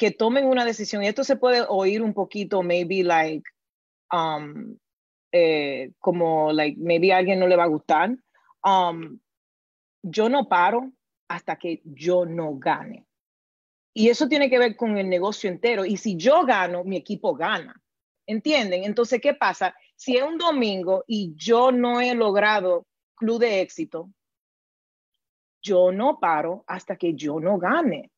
que 0.00 0.10
tomen 0.10 0.46
una 0.46 0.64
decisión. 0.64 1.02
Y 1.02 1.08
esto 1.08 1.24
se 1.24 1.36
puede 1.36 1.62
oír 1.68 2.00
un 2.00 2.14
poquito, 2.14 2.62
maybe 2.62 3.04
like, 3.04 3.44
um, 4.10 4.78
eh, 5.30 5.92
como, 5.98 6.54
like, 6.54 6.80
maybe 6.80 7.12
a 7.12 7.18
alguien 7.18 7.38
no 7.38 7.46
le 7.46 7.54
va 7.54 7.64
a 7.64 7.66
gustar. 7.66 8.16
Um, 8.64 9.20
yo 10.02 10.30
no 10.30 10.48
paro 10.48 10.90
hasta 11.28 11.56
que 11.56 11.82
yo 11.84 12.24
no 12.24 12.54
gane. 12.54 13.04
Y 13.92 14.08
eso 14.08 14.26
tiene 14.26 14.48
que 14.48 14.58
ver 14.58 14.74
con 14.74 14.96
el 14.96 15.06
negocio 15.10 15.50
entero. 15.50 15.84
Y 15.84 15.98
si 15.98 16.16
yo 16.16 16.46
gano, 16.46 16.82
mi 16.82 16.96
equipo 16.96 17.34
gana. 17.34 17.78
¿Entienden? 18.26 18.84
Entonces, 18.84 19.20
¿qué 19.20 19.34
pasa? 19.34 19.74
Si 20.00 20.16
es 20.16 20.22
un 20.22 20.38
domingo 20.38 21.04
y 21.06 21.34
yo 21.36 21.72
no 21.72 22.00
he 22.00 22.14
logrado 22.14 22.86
club 23.16 23.40
de 23.40 23.60
éxito, 23.60 24.10
yo 25.62 25.92
no 25.92 26.18
paro 26.18 26.64
hasta 26.66 26.96
que 26.96 27.12
yo 27.12 27.38
no 27.38 27.58
gane 27.58 28.10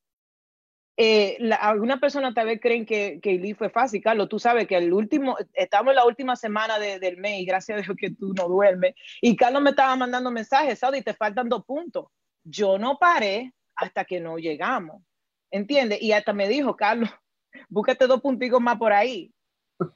eh, 0.97 1.39
algunas 1.59 1.99
personas 1.99 2.35
tal 2.35 2.47
vez 2.47 2.61
creen 2.61 2.85
que, 2.85 3.19
que 3.21 3.39
Lee 3.39 3.55
fue 3.55 3.71
fácil, 3.71 4.03
Carlos. 4.03 4.29
Tú 4.29 4.39
sabes 4.39 4.67
que 4.67 4.77
el 4.77 4.93
último, 4.93 5.37
estamos 5.55 5.91
en 5.91 5.97
la 5.97 6.05
última 6.05 6.37
semana 6.37 6.79
del 6.79 7.17
mes 7.17 7.41
y 7.41 7.45
gracias 7.45 7.79
a 7.79 7.83
Dios 7.83 7.97
que 7.99 8.11
tú 8.11 8.35
no 8.35 8.47
duermes. 8.47 8.95
Y 9.21 9.35
Carlos 9.35 9.63
me 9.63 9.71
estaba 9.71 9.97
mandando 9.97 10.31
mensajes, 10.31 10.79
Saudi, 10.79 11.03
te 11.03 11.15
faltan 11.15 11.49
dos 11.49 11.65
puntos. 11.65 12.07
Yo 12.45 12.79
no 12.79 12.99
paré 12.99 13.53
hasta 13.75 14.05
que 14.05 14.21
no 14.21 14.37
llegamos. 14.37 15.03
¿Entiendes? 15.51 16.01
Y 16.01 16.13
hasta 16.13 16.33
me 16.33 16.47
dijo, 16.47 16.77
Carlos, 16.77 17.11
búscate 17.69 18.07
dos 18.07 18.21
puntitos 18.21 18.61
más 18.61 18.79
por 18.79 18.93
ahí. 18.93 19.33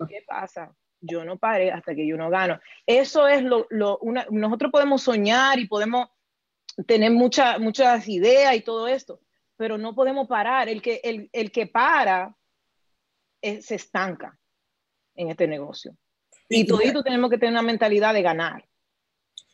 ¿Qué 0.09 0.25
pasa? 0.27 0.75
Yo 1.07 1.25
no 1.25 1.39
paré 1.39 1.71
hasta 1.71 1.95
que 1.95 2.07
yo 2.07 2.17
no 2.17 2.31
gano. 2.31 2.61
Eso 2.87 3.29
es 3.29 3.43
lo, 3.43 3.67
lo 3.71 3.99
una, 3.99 4.27
nosotros 4.31 4.71
podemos 4.73 5.03
soñar 5.03 5.59
y 5.59 5.67
podemos 5.67 6.09
tener 6.87 7.11
mucha, 7.11 7.59
muchas 7.59 8.09
ideas 8.09 8.55
y 8.55 8.61
todo 8.61 8.89
esto, 8.89 9.21
pero 9.57 9.79
no 9.79 9.95
podemos 9.95 10.27
parar. 10.29 10.69
El 10.69 10.83
que, 10.83 11.01
el, 11.03 11.31
el 11.33 11.51
que 11.51 11.67
para 11.67 12.35
eh, 13.41 13.63
se 13.63 13.77
estanca 13.77 14.39
en 15.15 15.31
este 15.31 15.47
negocio. 15.47 15.97
Y, 16.49 16.61
y 16.61 16.67
todito 16.67 17.03
tenemos 17.03 17.31
que 17.31 17.39
tener 17.39 17.53
una 17.53 17.63
mentalidad 17.63 18.15
de 18.15 18.23
ganar. 18.23 18.65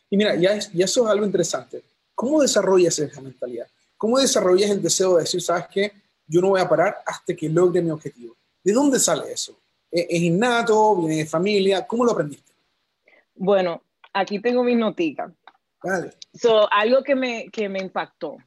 Y 0.09 0.17
mira, 0.17 0.35
ya, 0.35 0.59
ya 0.59 0.85
eso 0.85 1.05
es 1.05 1.09
algo 1.09 1.25
interesante. 1.25 1.83
¿Cómo 2.13 2.41
desarrollas 2.41 2.99
esa 2.99 3.21
mentalidad? 3.21 3.67
¿Cómo 3.97 4.19
desarrollas 4.19 4.69
el 4.69 4.81
deseo 4.81 5.15
de 5.15 5.21
decir, 5.21 5.41
sabes 5.41 5.65
qué, 5.71 5.91
yo 6.27 6.41
no 6.41 6.49
voy 6.49 6.61
a 6.61 6.69
parar 6.69 6.97
hasta 7.05 7.33
que 7.33 7.49
logre 7.49 7.81
mi 7.81 7.89
objetivo? 7.89 8.35
¿De 8.63 8.73
dónde 8.73 8.99
sale 8.99 9.31
eso? 9.31 9.59
¿Es 9.93 10.21
innato? 10.21 10.95
¿Viene 10.95 11.17
de 11.17 11.25
familia? 11.27 11.85
¿Cómo 11.85 12.03
lo 12.03 12.13
aprendiste? 12.13 12.51
Bueno, 13.35 13.83
aquí 14.11 14.39
tengo 14.39 14.63
mis 14.63 14.75
notitas. 14.75 15.31
Vale. 15.83 16.13
So, 16.33 16.67
algo 16.71 17.03
que 17.03 17.13
me, 17.15 17.49
que 17.51 17.69
me 17.69 17.77
impactó, 17.77 18.37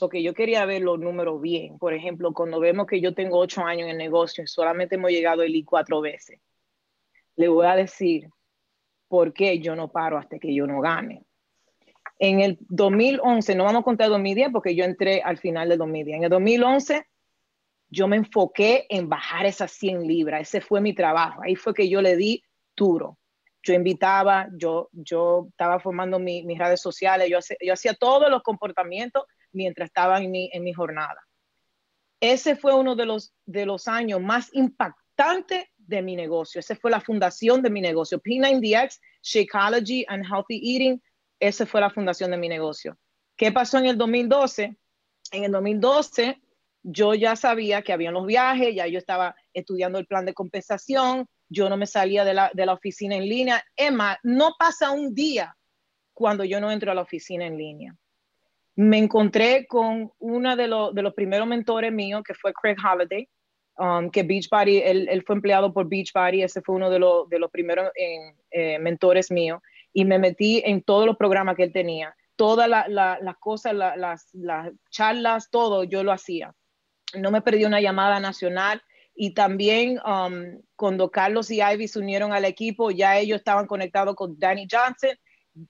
porque 0.00 0.22
yo 0.22 0.32
quería 0.32 0.64
ver 0.64 0.80
los 0.80 0.98
números 0.98 1.42
bien. 1.42 1.78
Por 1.78 1.92
ejemplo, 1.92 2.32
cuando 2.32 2.58
vemos 2.58 2.86
que 2.86 3.02
yo 3.02 3.12
tengo 3.12 3.38
ocho 3.38 3.62
años 3.62 3.84
en 3.84 3.90
el 3.90 3.98
negocio 3.98 4.44
y 4.44 4.46
solamente 4.46 4.94
hemos 4.94 5.10
llegado 5.10 5.42
el 5.42 5.54
I 5.54 5.62
cuatro 5.62 6.00
veces, 6.00 6.40
le 7.36 7.48
voy 7.48 7.66
a 7.66 7.76
decir 7.76 8.30
por 9.08 9.34
qué 9.34 9.58
yo 9.58 9.76
no 9.76 9.88
paro 9.88 10.16
hasta 10.16 10.38
que 10.38 10.54
yo 10.54 10.66
no 10.66 10.80
gane. 10.80 11.22
En 12.18 12.40
el 12.40 12.56
2011, 12.70 13.54
no 13.54 13.64
vamos 13.64 13.82
a 13.82 13.84
contar 13.84 14.08
2010 14.08 14.50
porque 14.52 14.74
yo 14.74 14.84
entré 14.84 15.20
al 15.20 15.36
final 15.36 15.68
del 15.68 15.78
2010. 15.78 16.16
En 16.16 16.24
el 16.24 16.30
2011, 16.30 17.06
yo 17.90 18.06
me 18.08 18.16
enfoqué 18.16 18.86
en 18.88 19.08
bajar 19.08 19.46
esas 19.46 19.72
100 19.72 20.06
libras. 20.06 20.42
Ese 20.42 20.60
fue 20.60 20.80
mi 20.80 20.94
trabajo. 20.94 21.42
Ahí 21.42 21.56
fue 21.56 21.74
que 21.74 21.88
yo 21.88 22.02
le 22.02 22.16
di 22.16 22.42
duro. 22.76 23.18
Yo 23.62 23.74
invitaba, 23.74 24.48
yo, 24.56 24.88
yo 24.92 25.46
estaba 25.50 25.80
formando 25.80 26.18
mis 26.18 26.58
redes 26.58 26.80
sociales, 26.80 27.28
yo, 27.28 27.38
yo 27.60 27.72
hacía 27.72 27.94
todos 27.94 28.30
los 28.30 28.42
comportamientos 28.42 29.24
mientras 29.52 29.88
estaba 29.88 30.18
en 30.18 30.30
mi, 30.30 30.48
en 30.52 30.62
mi 30.62 30.72
jornada. 30.72 31.20
Ese 32.20 32.56
fue 32.56 32.74
uno 32.74 32.94
de 32.94 33.06
los, 33.06 33.34
de 33.46 33.66
los 33.66 33.88
años 33.88 34.20
más 34.20 34.48
impactantes 34.52 35.66
de 35.76 36.02
mi 36.02 36.14
negocio. 36.14 36.60
Esa 36.60 36.76
fue 36.76 36.90
la 36.90 37.00
fundación 37.00 37.62
de 37.62 37.70
mi 37.70 37.80
negocio. 37.80 38.20
P90X, 38.20 39.00
Shakeology 39.22 40.04
and 40.08 40.24
Healthy 40.24 40.60
Eating, 40.62 41.02
esa 41.40 41.66
fue 41.66 41.80
la 41.80 41.90
fundación 41.90 42.30
de 42.30 42.36
mi 42.36 42.48
negocio. 42.48 42.96
¿Qué 43.36 43.52
pasó 43.52 43.78
en 43.78 43.86
el 43.86 43.98
2012? 43.98 44.76
En 45.32 45.44
el 45.44 45.52
2012 45.52 46.40
yo 46.82 47.14
ya 47.14 47.36
sabía 47.36 47.82
que 47.82 47.92
habían 47.92 48.14
los 48.14 48.26
viajes, 48.26 48.74
ya 48.74 48.86
yo 48.86 48.98
estaba 48.98 49.34
estudiando 49.52 49.98
el 49.98 50.06
plan 50.06 50.24
de 50.24 50.34
compensación, 50.34 51.26
yo 51.48 51.68
no 51.68 51.76
me 51.76 51.86
salía 51.86 52.24
de 52.24 52.34
la, 52.34 52.50
de 52.52 52.66
la 52.66 52.74
oficina 52.74 53.16
en 53.16 53.28
línea. 53.28 53.62
Emma, 53.76 54.18
no 54.22 54.54
pasa 54.58 54.90
un 54.90 55.14
día 55.14 55.54
cuando 56.12 56.44
yo 56.44 56.60
no 56.60 56.70
entro 56.70 56.92
a 56.92 56.94
la 56.94 57.02
oficina 57.02 57.46
en 57.46 57.56
línea. 57.56 57.96
Me 58.76 58.98
encontré 58.98 59.66
con 59.66 60.12
uno 60.18 60.56
de, 60.56 60.64
de 60.64 61.02
los 61.02 61.14
primeros 61.14 61.46
mentores 61.46 61.92
míos, 61.92 62.22
que 62.24 62.34
fue 62.34 62.52
Craig 62.52 62.76
Holiday, 62.84 63.28
um, 63.78 64.10
que 64.10 64.22
Beachbody, 64.22 64.78
él, 64.78 65.08
él, 65.10 65.22
fue 65.26 65.36
empleado 65.36 65.72
por 65.72 65.88
Beachbody, 65.88 66.42
ese 66.42 66.62
fue 66.62 66.76
uno 66.76 66.90
de, 66.90 66.98
los, 66.98 67.28
de 67.28 67.38
los 67.38 67.50
primeros 67.50 67.90
eh, 68.50 68.78
mentores 68.78 69.30
míos 69.30 69.60
y 69.92 70.04
me 70.04 70.18
metí 70.18 70.62
en 70.64 70.82
todos 70.82 71.06
los 71.06 71.16
programas 71.16 71.56
que 71.56 71.64
él 71.64 71.72
tenía. 71.72 72.14
Todas 72.36 72.68
las 72.68 73.36
cosas, 73.40 73.74
las, 73.74 74.30
charlas, 74.90 75.50
todo, 75.50 75.82
yo 75.82 76.04
lo 76.04 76.12
hacía. 76.12 76.54
No 77.14 77.30
me 77.30 77.42
perdí 77.42 77.64
una 77.64 77.80
llamada 77.80 78.20
nacional 78.20 78.82
y 79.14 79.34
también 79.34 79.98
um, 80.06 80.62
cuando 80.76 81.10
Carlos 81.10 81.50
y 81.50 81.60
Ivy 81.60 81.88
se 81.88 81.98
unieron 81.98 82.32
al 82.32 82.44
equipo, 82.44 82.92
ya 82.92 83.18
ellos 83.18 83.38
estaban 83.38 83.66
conectados 83.66 84.14
con 84.14 84.38
Danny 84.38 84.68
Johnson. 84.70 85.10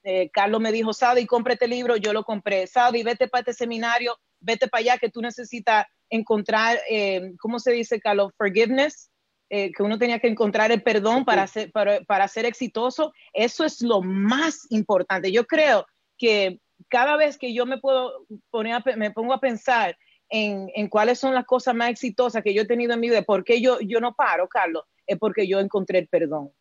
Eh, 0.05 0.29
Carlos 0.31 0.61
me 0.61 0.71
dijo, 0.71 0.93
Saudi, 0.93 1.25
compre 1.25 1.55
este 1.55 1.67
libro, 1.67 1.97
yo 1.97 2.13
lo 2.13 2.25
compré. 2.25 2.67
Saudi, 2.67 3.03
vete 3.03 3.27
para 3.27 3.41
este 3.41 3.55
seminario, 3.55 4.19
vete 4.39 4.69
para 4.69 4.81
allá 4.81 4.99
que 4.99 5.09
tú 5.09 5.23
necesitas 5.23 5.87
encontrar, 6.11 6.79
eh, 6.91 7.33
¿cómo 7.41 7.59
se 7.59 7.73
dice, 7.73 8.01
Carlos? 8.01 8.33
Forgiveness. 8.37 9.11
Eh, 9.51 9.73
que 9.73 9.83
uno 9.83 9.99
tenía 9.99 10.19
que 10.19 10.29
encontrar 10.29 10.71
el 10.73 10.83
perdón 10.83 11.25
para 11.25 11.47
ser, 11.47 11.73
para, 11.73 12.03
para 12.03 12.29
ser 12.29 12.45
exitoso, 12.45 13.15
eso 13.33 13.65
es 13.65 13.81
lo 13.81 14.03
más 14.03 14.67
importante. 14.69 15.33
Yo 15.33 15.47
creo 15.47 15.87
que 16.19 16.61
cada 16.89 17.17
vez 17.17 17.39
que 17.39 17.55
yo 17.55 17.65
me 17.65 17.79
puedo 17.79 18.27
poner 18.51 18.83
me 18.99 19.11
pongo 19.11 19.33
a 19.33 19.41
pensar 19.41 19.97
en, 20.31 20.71
en, 20.75 20.89
cuáles 20.89 21.19
son 21.19 21.35
las 21.35 21.47
cosas 21.47 21.75
más 21.75 21.91
exitosas 21.91 22.43
que 22.43 22.55
yo 22.55 22.63
he 22.63 22.67
tenido 22.67 22.95
en 22.95 23.01
mi 23.01 23.09
vida, 23.09 23.23
por 23.23 23.45
qué 23.45 23.61
yo, 23.61 23.81
yo 23.81 24.01
no 24.01 24.15
paro, 24.15 24.49
Carlos, 24.49 24.85
es 25.07 25.19
porque 25.19 25.47
yo 25.47 25.61
encontré 25.61 25.99
el 25.99 26.09
perdón. 26.09 26.53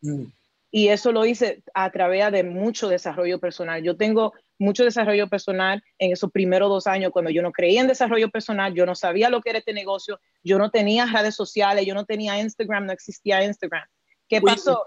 Mm. 0.00 0.24
Y 0.70 0.88
eso 0.88 1.12
lo 1.12 1.24
hice 1.24 1.62
a 1.74 1.90
través 1.90 2.30
de 2.32 2.44
mucho 2.44 2.88
desarrollo 2.88 3.38
personal. 3.38 3.82
Yo 3.82 3.96
tengo 3.96 4.34
mucho 4.58 4.84
desarrollo 4.84 5.28
personal 5.28 5.82
en 5.98 6.12
esos 6.12 6.30
primeros 6.30 6.68
dos 6.68 6.86
años, 6.86 7.12
cuando 7.12 7.30
yo 7.30 7.42
no 7.42 7.52
creía 7.52 7.80
en 7.80 7.88
desarrollo 7.88 8.30
personal, 8.30 8.74
yo 8.74 8.84
no 8.84 8.94
sabía 8.94 9.30
lo 9.30 9.40
que 9.40 9.50
era 9.50 9.58
este 9.60 9.72
negocio, 9.72 10.20
yo 10.42 10.58
no 10.58 10.70
tenía 10.70 11.06
redes 11.06 11.34
sociales, 11.34 11.86
yo 11.86 11.94
no 11.94 12.04
tenía 12.04 12.40
Instagram, 12.40 12.86
no 12.86 12.92
existía 12.92 13.44
Instagram. 13.44 13.86
¿Qué 14.28 14.40
pasó? 14.40 14.84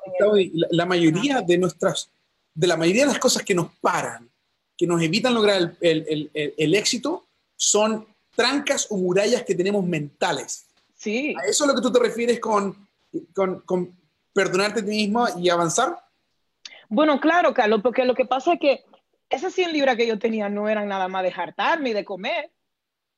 La, 0.70 0.86
mayoría 0.86 1.42
de 1.42 1.58
nuestras, 1.58 2.12
de 2.54 2.68
la 2.68 2.76
mayoría 2.76 3.04
de 3.04 3.14
las 3.14 3.20
cosas 3.20 3.44
que 3.44 3.56
nos 3.56 3.72
paran, 3.80 4.30
que 4.78 4.86
nos 4.86 5.02
evitan 5.02 5.34
lograr 5.34 5.76
el, 5.82 6.30
el, 6.34 6.54
el, 6.58 6.76
éxito, 6.76 7.26
son 7.56 8.06
trancas 8.40 8.88
o 8.90 8.96
murallas 8.96 9.44
que 9.44 9.54
tenemos 9.54 9.86
mentales. 9.86 10.66
Sí. 10.96 11.36
¿A 11.38 11.46
eso 11.46 11.66
es 11.66 11.68
lo 11.68 11.76
que 11.76 11.82
tú 11.82 11.92
te 11.92 12.00
refieres 12.00 12.40
con, 12.40 12.88
con, 13.36 13.60
con 13.66 13.94
perdonarte 14.32 14.80
a 14.80 14.86
ti 14.86 14.92
mismo 14.92 15.28
y 15.38 15.50
avanzar? 15.50 15.98
Bueno, 16.88 17.20
claro, 17.20 17.54
Carlos, 17.54 17.82
porque 17.84 18.06
lo 18.06 18.16
que 18.16 18.24
pasa 18.24 18.54
es 18.54 18.60
que 18.62 18.86
esas 19.30 19.54
100 19.54 19.74
libras 19.74 19.98
que 19.98 20.08
yo 20.08 20.18
tenía 20.18 20.48
no 20.48 20.70
eran 20.70 20.88
nada 20.88 21.10
más 21.10 21.24
de 21.24 21.34
jartarme 21.34 21.90
y 21.90 21.94
de 21.94 22.06
comer. 22.06 22.50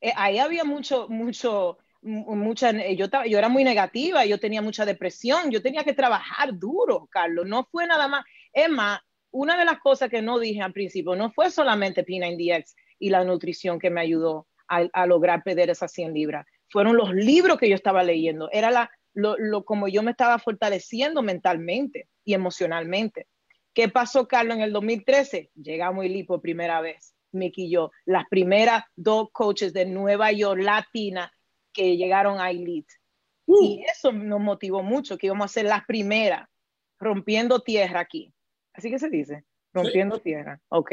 Eh, 0.02 0.12
ahí 0.16 0.40
había 0.40 0.64
mucho, 0.64 1.08
mucho, 1.08 1.78
mucha, 2.02 2.72
eh, 2.72 2.96
yo, 2.96 3.06
yo 3.28 3.38
era 3.38 3.48
muy 3.48 3.64
negativa, 3.64 4.26
yo 4.26 4.40
tenía 4.40 4.64
mucha 4.64 4.86
depresión, 4.86 5.52
yo 5.52 5.62
tenía 5.62 5.84
que 5.84 5.94
trabajar 5.94 6.58
duro, 6.58 7.08
Carlos. 7.12 7.46
No 7.46 7.68
fue 7.72 7.86
nada 7.86 8.08
más. 8.08 8.26
Emma, 8.52 9.06
una 9.30 9.56
de 9.56 9.66
las 9.66 9.80
cosas 9.82 10.10
que 10.10 10.24
no 10.24 10.40
dije 10.40 10.64
al 10.64 10.74
principio, 10.74 11.16
no 11.16 11.32
fue 11.32 11.52
solamente 11.52 12.04
P90X 12.04 12.74
y 12.98 13.12
la 13.12 13.24
nutrición 13.24 13.78
que 13.78 13.92
me 13.92 14.02
ayudó 14.02 14.48
a, 14.72 15.06
lograr 15.06 15.44
perder 15.44 15.70
esas 15.70 15.92
100 15.92 16.14
libras. 16.14 16.46
Fueron 16.70 16.96
los 16.96 17.14
libros 17.14 17.58
que 17.58 17.70
yo 17.70 17.76
estaba 17.76 18.04
leyendo. 18.04 18.50
Era 18.52 18.72
la, 18.72 18.90
lo, 19.14 19.36
lo, 19.38 19.66
como 19.66 19.88
yo 19.88 20.04
me 20.04 20.12
estaba 20.12 20.40
fortaleciendo 20.40 21.22
mentalmente 21.22 22.08
y 22.24 22.34
emocionalmente. 22.34 23.28
¿Qué 23.74 23.90
pasó, 23.90 24.28
Carlos, 24.28 24.58
en 24.58 24.64
el 24.64 24.74
2013? 24.74 25.52
Llegamos 25.56 26.06
a 26.06 26.26
por 26.26 26.42
primera 26.42 26.82
vez, 26.82 27.14
Mickey 27.32 27.66
y 27.66 27.72
yo, 27.72 27.92
las 28.06 28.26
primeras 28.30 28.84
dos 28.96 29.30
coaches 29.32 29.74
de 29.74 29.86
Nueva 29.86 30.32
York 30.32 30.62
latina 30.62 31.32
que 31.74 31.96
llegaron 31.98 32.40
a 32.40 32.52
Elite. 32.52 32.94
Uh. 33.46 33.64
Y 33.64 33.86
eso 33.86 34.12
nos 34.12 34.40
motivó 34.40 34.84
mucho, 34.84 35.18
que 35.18 35.28
íbamos 35.28 35.46
a 35.46 35.54
ser 35.54 35.66
las 35.66 35.86
primeras 35.86 36.48
rompiendo 37.00 37.62
tierra 37.62 38.00
aquí. 38.00 38.34
Así 38.74 38.90
que 38.90 39.00
se 39.00 39.10
dice, 39.10 39.44
rompiendo 39.74 40.20
tierra. 40.20 40.62
Ok. 40.70 40.92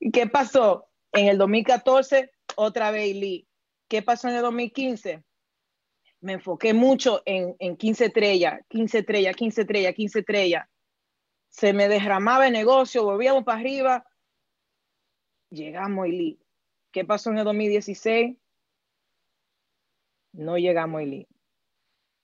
¿Y 0.00 0.10
qué 0.10 0.26
pasó? 0.26 0.88
En 1.12 1.28
el 1.28 1.38
2014, 1.38 2.30
otra 2.56 2.90
Elite. 3.10 3.48
¿Qué 3.88 4.02
pasó 4.02 4.28
en 4.28 4.36
el 4.36 4.42
2015? 4.42 5.22
Me 6.20 6.34
enfoqué 6.34 6.74
mucho 6.74 7.22
en, 7.24 7.54
en 7.58 7.76
15 7.76 8.06
estrellas, 8.06 8.60
15 8.68 8.98
estrellas, 8.98 9.36
15 9.36 9.60
estrellas, 9.60 9.94
15 9.94 10.18
estrellas 10.20 10.68
se 11.54 11.72
me 11.72 11.86
derramaba 11.86 12.48
el 12.48 12.52
negocio, 12.52 13.04
volvíamos 13.04 13.44
para 13.44 13.60
arriba, 13.60 14.04
llegamos 15.50 16.04
a 16.04 16.08
Elite. 16.08 16.44
¿Qué 16.90 17.04
pasó 17.04 17.30
en 17.30 17.38
el 17.38 17.44
2016? 17.44 18.36
No 20.32 20.58
llegamos 20.58 20.98
a 20.98 21.02
Elite. 21.04 21.30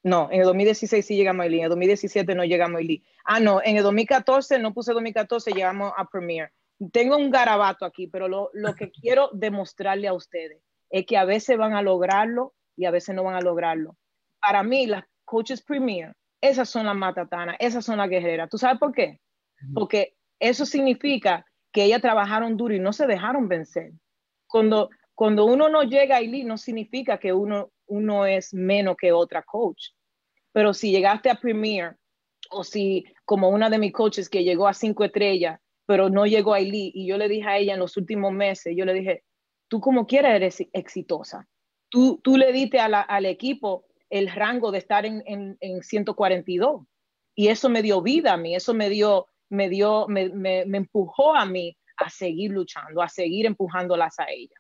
No, 0.02 0.28
en 0.32 0.40
el 0.40 0.46
2016 0.46 1.06
sí 1.06 1.14
llegamos 1.14 1.44
a 1.44 1.46
en 1.46 1.60
el 1.60 1.68
2017 1.68 2.34
no 2.34 2.44
llegamos 2.44 2.80
a. 2.80 2.84
Ah, 3.24 3.38
no, 3.38 3.62
en 3.62 3.76
el 3.76 3.84
2014, 3.84 4.58
no 4.58 4.74
puse 4.74 4.92
2014, 4.94 5.52
llegamos 5.52 5.92
a 5.96 6.06
Premier. 6.06 6.52
Tengo 6.92 7.16
un 7.16 7.30
garabato 7.30 7.84
aquí, 7.84 8.06
pero 8.06 8.28
lo, 8.28 8.50
lo 8.52 8.74
que 8.74 8.90
quiero 9.02 9.30
demostrarle 9.32 10.08
a 10.08 10.14
ustedes 10.14 10.62
es 10.90 11.06
que 11.06 11.16
a 11.16 11.24
veces 11.24 11.56
van 11.56 11.74
a 11.74 11.82
lograrlo 11.82 12.54
y 12.76 12.86
a 12.86 12.90
veces 12.90 13.14
no 13.14 13.24
van 13.24 13.36
a 13.36 13.40
lograrlo. 13.40 13.96
Para 14.40 14.62
mí, 14.62 14.86
las 14.86 15.04
coaches 15.24 15.62
Premier 15.62 16.14
esas 16.40 16.68
son 16.70 16.86
las 16.86 16.96
matatanas, 16.96 17.56
esas 17.58 17.84
son 17.84 17.98
las 17.98 18.08
guerreras. 18.08 18.48
¿Tú 18.48 18.58
sabes 18.58 18.78
por 18.78 18.92
qué? 18.92 19.20
Porque 19.74 20.16
eso 20.38 20.64
significa 20.64 21.44
que 21.70 21.84
ellas 21.84 22.00
trabajaron 22.00 22.56
duro 22.56 22.74
y 22.74 22.80
no 22.80 22.92
se 22.92 23.06
dejaron 23.06 23.46
vencer. 23.46 23.92
Cuando, 24.46 24.88
cuando 25.14 25.44
uno 25.44 25.68
no 25.68 25.82
llega 25.82 26.16
a 26.16 26.20
Elite, 26.20 26.48
no 26.48 26.56
significa 26.56 27.18
que 27.18 27.32
uno, 27.32 27.70
uno 27.86 28.24
es 28.24 28.54
menos 28.54 28.96
que 28.96 29.12
otra 29.12 29.42
coach. 29.42 29.90
Pero 30.52 30.72
si 30.72 30.90
llegaste 30.90 31.30
a 31.30 31.34
Premier, 31.34 31.96
o 32.50 32.64
si 32.64 33.04
como 33.24 33.50
una 33.50 33.68
de 33.68 33.78
mis 33.78 33.92
coaches 33.92 34.28
que 34.28 34.42
llegó 34.42 34.66
a 34.66 34.74
cinco 34.74 35.04
estrellas, 35.04 35.60
pero 35.90 36.09
no 36.09 36.24
llegó 36.24 36.55
a 36.55 36.61
Elite, 36.61 36.96
y 36.96 37.05
yo 37.05 37.18
le 37.18 37.29
dije 37.29 37.48
a 37.48 37.59
ella 37.59 37.74
en 37.74 37.81
los 37.81 37.96
últimos 37.96 38.33
meses, 38.33 38.76
yo 38.76 38.85
le 38.85 38.94
dije, 38.94 39.24
tú 39.66 39.81
como 39.81 40.07
quieras 40.07 40.37
eres 40.37 40.62
exitosa. 40.72 41.48
Tú, 41.88 42.20
tú 42.22 42.37
le 42.37 42.53
diste 42.53 42.79
al 42.79 43.26
equipo 43.26 43.87
el 44.09 44.31
rango 44.31 44.70
de 44.70 44.79
estar 44.79 45.05
en, 45.05 45.24
en, 45.26 45.83
142. 45.83 46.83
Y 47.35 47.48
eso 47.48 47.68
me 47.68 47.83
dio 47.83 48.03
vida 48.03 48.35
a 48.35 48.37
mí, 48.37 48.55
eso 48.55 48.72
me 48.72 48.88
dio, 48.88 49.26
me 49.48 49.68
dio, 49.68 50.07
me, 50.07 50.29
me, 50.29 50.61
empujó 50.76 51.35
a 51.35 51.44
mí 51.44 51.76
a 51.96 52.09
seguir 52.09 52.53
luchando, 52.53 53.03
a 53.03 53.09
seguir 53.09 53.46
empujándolas 53.46 54.16
a 54.20 54.26
ella. 54.31 54.55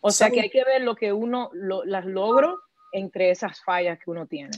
O 0.00 0.10
sea 0.10 0.30
que 0.30 0.40
hay 0.40 0.48
que 0.48 0.64
ver 0.64 0.80
lo 0.80 0.96
que 0.96 1.12
uno, 1.12 1.50
las 1.52 2.06
logro 2.06 2.58
entre 2.90 3.32
esas 3.32 3.62
fallas 3.62 3.98
que 4.02 4.10
uno 4.10 4.26
tiene. 4.26 4.56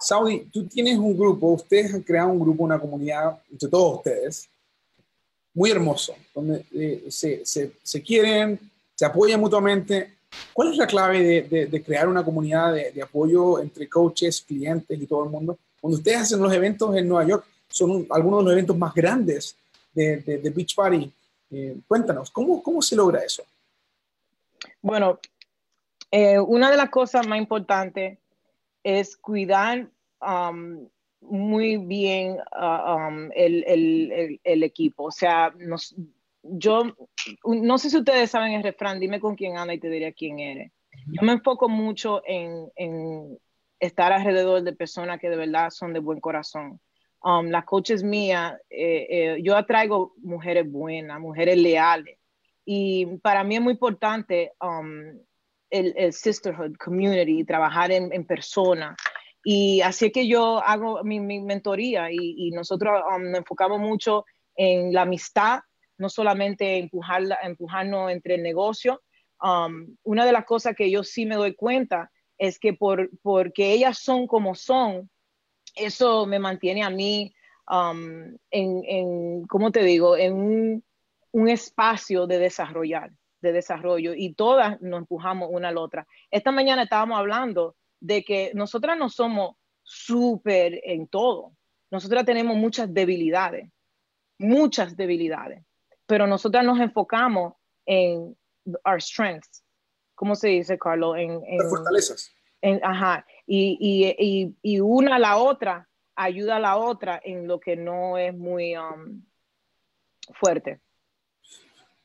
Saudi, 0.00 0.46
tú 0.46 0.66
tienes 0.66 0.96
un 0.96 1.14
grupo, 1.14 1.48
ustedes 1.48 1.92
han 1.92 2.00
creado 2.00 2.30
un 2.30 2.40
grupo, 2.40 2.64
una 2.64 2.80
comunidad 2.80 3.38
entre 3.50 3.68
todos 3.68 3.98
ustedes, 3.98 4.48
muy 5.54 5.70
hermoso, 5.70 6.14
donde 6.34 6.64
eh, 6.72 7.04
se, 7.08 7.44
se, 7.44 7.72
se, 7.82 8.02
quieren, 8.02 8.58
se 8.94 9.04
apoyan 9.04 9.40
mutuamente. 9.40 10.14
¿Cuál 10.52 10.72
es 10.72 10.78
la 10.78 10.86
clave 10.86 11.42
de, 11.42 11.66
de, 11.66 11.82
crear 11.82 12.08
una 12.08 12.24
comunidad 12.24 12.72
de, 12.72 12.90
de, 12.90 13.02
apoyo 13.02 13.60
entre 13.60 13.88
coaches, 13.88 14.40
clientes 14.40 14.98
y 14.98 15.06
todo 15.06 15.24
el 15.24 15.30
mundo? 15.30 15.58
Cuando 15.80 15.98
ustedes 15.98 16.22
hacen 16.22 16.40
los 16.40 16.52
eventos 16.52 16.96
en 16.96 17.06
Nueva 17.06 17.28
York, 17.28 17.44
son 17.68 18.06
algunos 18.10 18.40
de 18.40 18.44
los 18.44 18.52
eventos 18.52 18.78
más 18.78 18.94
grandes 18.94 19.56
de, 19.92 20.52
Beach 20.54 20.74
Party. 20.74 21.12
Eh, 21.50 21.76
cuéntanos, 21.86 22.30
¿cómo, 22.30 22.62
¿cómo 22.62 22.80
se 22.80 22.96
logra 22.96 23.20
eso? 23.20 23.42
Bueno, 24.80 25.18
eh, 26.10 26.38
una 26.38 26.70
de 26.70 26.76
las 26.76 26.90
cosas 26.90 27.26
más 27.26 27.38
importantes 27.38 28.18
es 28.82 29.16
cuidar 29.16 29.88
um, 30.20 30.86
muy 31.22 31.76
bien 31.78 32.36
uh, 32.60 32.92
um, 32.92 33.30
el, 33.34 34.62
equipo. 34.62 35.04
O 35.04 35.10
sea, 35.10 35.52
yo 36.42 36.96
no 37.44 37.78
sé 37.78 37.90
si 37.90 37.96
ustedes 37.96 38.30
saben 38.30 38.52
el 38.52 38.62
refrán, 38.62 39.00
dime 39.00 39.20
con 39.20 39.36
quién 39.36 39.56
anda 39.56 39.74
y 39.74 39.78
te 39.78 39.88
diré 39.88 40.12
quién 40.12 40.40
eres. 40.40 40.72
Yo 41.06 41.22
me 41.22 41.32
enfoco 41.32 41.68
mucho 41.68 42.22
en, 42.26 43.38
estar 43.80 44.12
alrededor 44.12 44.62
de 44.62 44.72
personas 44.74 45.18
que 45.18 45.28
de 45.28 45.36
verdad 45.36 45.70
son 45.70 45.92
de 45.92 46.00
buen 46.00 46.20
corazón. 46.20 46.80
Um, 47.24 47.46
las 47.48 47.64
coaches 47.64 48.02
mías, 48.02 48.54
eh, 48.70 49.06
eh, 49.08 49.38
yo 49.42 49.56
atraigo 49.56 50.14
mujeres 50.18 50.70
buenas, 50.70 51.20
mujeres 51.20 51.56
leales. 51.56 52.18
Y 52.64 53.06
para 53.18 53.42
mí 53.42 53.56
es 53.56 53.60
muy 53.60 53.72
importante 53.72 54.52
um, 54.60 55.18
el, 55.70 56.12
sisterhood, 56.12 56.76
community, 56.76 57.44
trabajar 57.44 57.90
en, 57.90 58.12
en 58.12 58.24
persona. 58.24 58.96
Y 59.44 59.80
así 59.80 60.06
es 60.06 60.12
que 60.12 60.28
yo 60.28 60.62
hago 60.62 61.02
mi, 61.02 61.20
mentoría 61.20 62.10
y, 62.10 62.50
nosotros 62.52 63.02
um, 63.14 63.30
nos 63.30 63.38
enfocamos 63.38 63.80
mucho 63.80 64.24
en 64.54 64.92
la 64.92 65.02
amistad, 65.02 65.60
no 65.98 66.08
solamente 66.08 66.78
empujar, 66.78 67.22
empujarnos 67.42 68.10
entre 68.10 68.36
el 68.36 68.42
negocio. 68.42 69.02
Um, 69.40 69.96
una 70.04 70.24
de 70.24 70.32
las 70.32 70.44
cosas 70.44 70.76
que 70.76 70.90
yo 70.90 71.02
sí 71.02 71.26
me 71.26 71.34
doy 71.34 71.54
cuenta 71.54 72.10
es 72.38 72.58
que 72.58 72.72
por, 72.72 73.10
porque 73.22 73.72
ellas 73.72 73.98
son 73.98 74.26
como 74.26 74.54
son, 74.54 75.10
eso 75.74 76.26
me 76.26 76.38
mantiene 76.38 76.82
a 76.82 76.90
mí 76.90 77.34
um, 77.68 78.36
en, 78.50 78.82
en, 78.84 79.46
¿cómo 79.46 79.72
te 79.72 79.82
digo?, 79.82 80.16
en 80.16 80.34
un, 80.34 80.84
un 81.32 81.48
espacio 81.48 82.26
de 82.26 82.38
desarrollar, 82.38 83.10
de 83.40 83.52
desarrollo 83.52 84.14
y 84.14 84.34
todas 84.34 84.80
nos 84.80 85.00
empujamos 85.00 85.48
una 85.50 85.68
a 85.68 85.72
la 85.72 85.80
otra. 85.80 86.06
Esta 86.30 86.52
mañana 86.52 86.84
estábamos 86.84 87.18
hablando 87.18 87.74
de 88.02 88.24
que 88.24 88.50
nosotras 88.54 88.98
no 88.98 89.08
somos 89.08 89.56
súper 89.84 90.80
en 90.84 91.06
todo. 91.06 91.52
Nosotras 91.90 92.24
tenemos 92.24 92.56
muchas 92.56 92.92
debilidades, 92.92 93.70
muchas 94.38 94.96
debilidades, 94.96 95.64
pero 96.06 96.26
nosotras 96.26 96.64
nos 96.64 96.80
enfocamos 96.80 97.54
en 97.86 98.36
our 98.84 99.00
strengths. 99.00 99.64
¿Cómo 100.16 100.34
se 100.34 100.48
dice, 100.48 100.78
Carlos? 100.78 101.16
En, 101.16 101.40
fortalezas. 101.68 102.30
ajá. 102.82 103.24
Y, 103.46 104.56
y, 104.62 104.80
una 104.80 105.16
a 105.16 105.18
la 105.18 105.36
otra 105.36 105.88
ayuda 106.16 106.56
a 106.56 106.60
la 106.60 106.76
otra 106.76 107.20
en 107.24 107.46
lo 107.46 107.60
que 107.60 107.76
no 107.76 108.18
es 108.18 108.34
muy 108.34 108.76
um, 108.76 109.22
fuerte. 110.34 110.80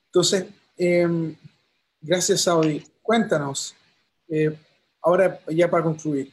Entonces, 0.05 0.47
em, 0.77 1.35
gracias, 2.01 2.41
Saudi. 2.41 2.83
Cuéntanos, 3.01 3.75
eh, 4.27 4.57
ahora 5.07 5.39
ya 5.47 5.69
para 5.69 5.85
concluir, 5.85 6.29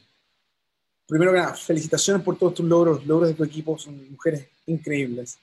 primero 1.07 1.31
que 1.31 1.39
nada, 1.39 1.53
felicitaciones 1.53 2.21
por 2.21 2.37
todos 2.37 2.55
tus 2.55 2.65
logros, 2.65 2.97
los 2.97 3.07
logros 3.07 3.29
de 3.29 3.35
tu 3.35 3.43
equipo 3.45 3.77
son 3.77 4.11
mujeres 4.11 4.47
increíbles. 4.65 5.37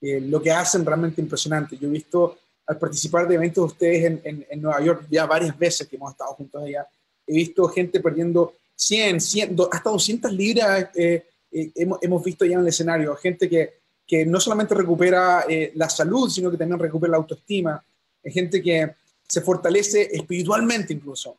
Eh, 0.00 0.20
lo 0.20 0.42
que 0.42 0.50
hacen 0.50 0.84
realmente 0.84 1.20
impresionante. 1.20 1.78
Yo 1.78 1.86
he 1.86 1.92
visto 1.92 2.38
al 2.66 2.78
participar 2.78 3.28
de 3.28 3.36
eventos 3.36 3.62
de 3.62 3.72
ustedes 3.72 4.20
en, 4.24 4.60
Nueva 4.60 4.82
York 4.82 5.06
ya 5.08 5.26
varias 5.26 5.56
veces 5.56 5.86
que 5.86 5.94
hemos 5.94 6.10
estado 6.10 6.34
juntos 6.34 6.62
allá, 6.62 6.86
he 7.26 7.34
visto 7.34 7.68
gente 7.68 8.00
perdiendo 8.00 8.54
100, 8.74 9.20
100 9.20 9.56
hasta 9.70 9.90
200 9.90 10.32
libras, 10.32 10.88
eh, 10.96 11.24
eh, 11.52 11.70
hemos, 11.76 12.24
visto 12.24 12.44
ya 12.44 12.54
en 12.54 12.62
el 12.62 12.68
escenario, 12.68 13.14
gente 13.14 13.48
que, 13.48 13.74
que 14.04 14.26
no 14.26 14.40
solamente 14.40 14.74
recupera 14.74 15.44
la 15.74 15.88
salud, 15.88 16.28
sino 16.28 16.50
que 16.50 16.56
también 16.56 16.80
recupera 16.80 17.12
la 17.12 17.18
autoestima, 17.18 17.84
gente 18.24 18.60
que 18.60 18.92
se 19.28 19.40
fortalece 19.40 20.08
espiritualmente 20.12 20.92
incluso 20.92 21.36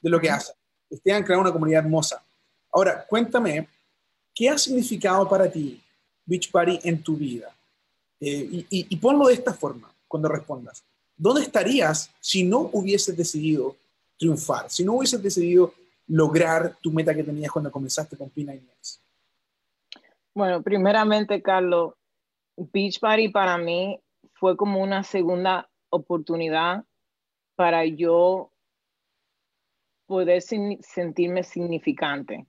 de 0.00 0.08
lo 0.08 0.18
que 0.18 0.30
hace 0.30 0.52
ustedes 0.90 1.16
han 1.16 1.22
creado 1.22 1.42
una 1.42 1.52
comunidad 1.52 1.84
hermosa. 1.84 2.22
Ahora, 2.72 3.04
cuéntame, 3.06 3.68
¿qué 4.34 4.48
ha 4.48 4.58
significado 4.58 5.28
para 5.28 5.50
ti 5.50 5.80
Beach 6.24 6.50
Party 6.50 6.80
en 6.82 7.02
tu 7.02 7.16
vida? 7.16 7.54
Eh, 8.20 8.66
y, 8.70 8.96
ponlo 8.96 9.26
de 9.26 9.34
esta 9.34 9.52
forma 9.52 9.90
cuando 10.08 10.28
respondas. 10.28 10.84
¿Dónde 11.16 11.42
estarías 11.42 12.10
si 12.20 12.44
no 12.44 12.70
hubieses 12.72 13.16
decidido 13.16 13.76
triunfar, 14.18 14.70
si 14.70 14.84
no 14.84 14.94
hubieses 14.94 15.22
decidido 15.22 15.72
lograr 16.08 16.76
tu 16.80 16.92
meta 16.92 17.14
que 17.14 17.24
tenías 17.24 17.50
cuando 17.50 17.70
comenzaste 17.70 18.16
con 18.16 18.30
Pina 18.30 18.54
Inés? 18.54 19.00
Bueno, 20.34 20.62
primeramente, 20.62 21.40
Carlos, 21.42 21.94
Beach 22.56 23.00
Party 23.00 23.28
para 23.28 23.58
mí 23.58 23.98
fue 24.34 24.56
como 24.56 24.82
una 24.82 25.02
segunda 25.02 25.68
oportunidad 25.90 26.84
para 27.54 27.86
yo 27.86 28.50
poder 30.06 30.42
sentirme 30.42 31.42
significante. 31.42 32.46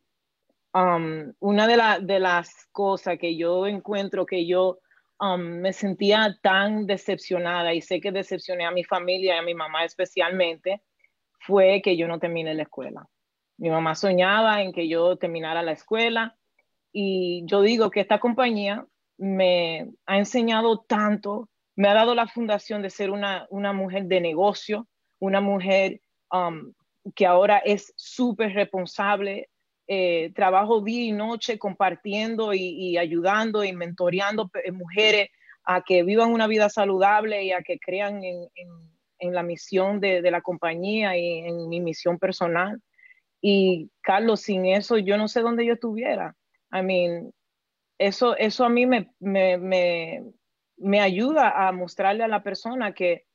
Um, 0.74 1.34
una 1.40 1.68
de, 1.68 2.06
de, 2.06 2.20
las 2.20 2.68
cosas 2.72 3.18
que 3.18 3.36
yo 3.36 3.66
encuentro 3.66 4.26
que 4.26 4.46
yo 4.46 4.80
um, 5.20 5.42
me 5.42 5.74
sentía 5.74 6.38
tan 6.42 6.86
decepcionada 6.86 7.74
y 7.74 7.82
sé 7.82 8.00
que 8.00 8.12
decepcioné 8.12 8.66
a 8.66 8.72
mi 8.72 8.84
familia 8.84 9.36
y 9.36 9.40
a 9.40 9.42
mi 9.42 9.56
mamá 9.56 9.86
especialmente 9.86 10.84
fue 11.40 11.82
que 11.82 11.98
yo 11.98 12.08
no 12.08 12.20
terminé 12.20 12.54
la 12.54 12.64
escuela. 12.64 13.08
Mi 13.58 13.70
mamá 13.70 13.96
soñaba 13.96 14.62
en 14.62 14.72
que 14.72 14.88
yo 14.88 15.18
terminara 15.18 15.64
la 15.64 15.72
escuela 15.72 16.38
y 16.92 17.44
yo 17.46 17.62
digo 17.62 17.90
que 17.90 18.02
esta 18.02 18.20
compañía 18.20 18.86
me 19.18 19.90
ha 20.06 20.18
enseñado 20.18 20.80
tanto, 20.82 21.50
me 21.76 21.88
ha 21.88 21.94
dado 21.94 22.14
la 22.14 22.28
fundación 22.28 22.82
de 22.82 22.90
ser 22.90 23.10
una, 23.10 23.48
una 23.50 23.74
mujer 23.74 24.06
de 24.06 24.22
negocio, 24.22 24.88
una 25.20 25.42
mujer 25.42 26.02
um, 26.32 26.74
que 27.16 27.26
ahora 27.26 27.58
es 27.60 27.94
súper 27.96 28.54
responsable. 28.54 29.50
Eh, 29.90 30.34
trabajo 30.36 30.82
día 30.82 31.06
y 31.06 31.12
noche 31.14 31.58
compartiendo 31.58 32.54
y, 32.54 32.98
ayudando 32.98 33.64
y 33.64 33.72
mentoreando 33.72 34.52
mujeres 34.74 35.30
a 35.64 35.82
que 35.82 36.04
vivan 36.04 36.34
una 36.34 36.48
vida 36.48 36.70
saludable 36.70 37.44
y 37.44 37.52
a 37.54 37.62
que 37.62 37.80
crean 37.80 38.22
en, 38.24 39.34
la 39.34 39.44
misión 39.44 40.00
de, 40.00 40.22
la 40.30 40.42
compañía 40.42 41.18
y 41.18 41.40
en 41.40 41.70
mi 41.70 41.80
misión 41.80 42.20
personal. 42.20 42.82
Y 43.42 43.90
Carlos, 44.02 44.42
sin 44.42 44.66
eso 44.66 44.98
yo 44.98 45.18
no 45.18 45.28
sé 45.28 45.42
dónde 45.42 45.66
yo 45.66 45.74
estuviera. 45.74 46.36
I 46.72 46.82
mean, 46.82 47.34
eso, 47.98 48.36
eso 48.38 48.66
a 48.66 48.70
mí 48.70 48.86
me, 48.86 49.12
me, 49.20 50.24
me 50.78 51.02
ayuda 51.02 51.68
a 51.68 51.72
mostrarle 51.72 52.24
a 52.24 52.28
la 52.28 52.44
persona 52.44 52.94
que 52.94 53.27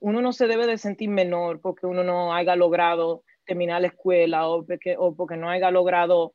uno 0.00 0.20
no 0.20 0.32
se 0.32 0.46
debe 0.46 0.66
de 0.66 0.78
sentir 0.78 1.08
menor 1.08 1.60
porque 1.60 1.86
uno 1.86 2.04
no 2.04 2.34
haya 2.34 2.56
logrado 2.56 3.24
terminar 3.44 3.80
la 3.80 3.88
escuela 3.88 4.48
o 4.48 4.64
porque, 4.64 4.96
o 4.98 5.14
porque 5.14 5.36
no 5.36 5.48
haya 5.48 5.70
logrado 5.70 6.34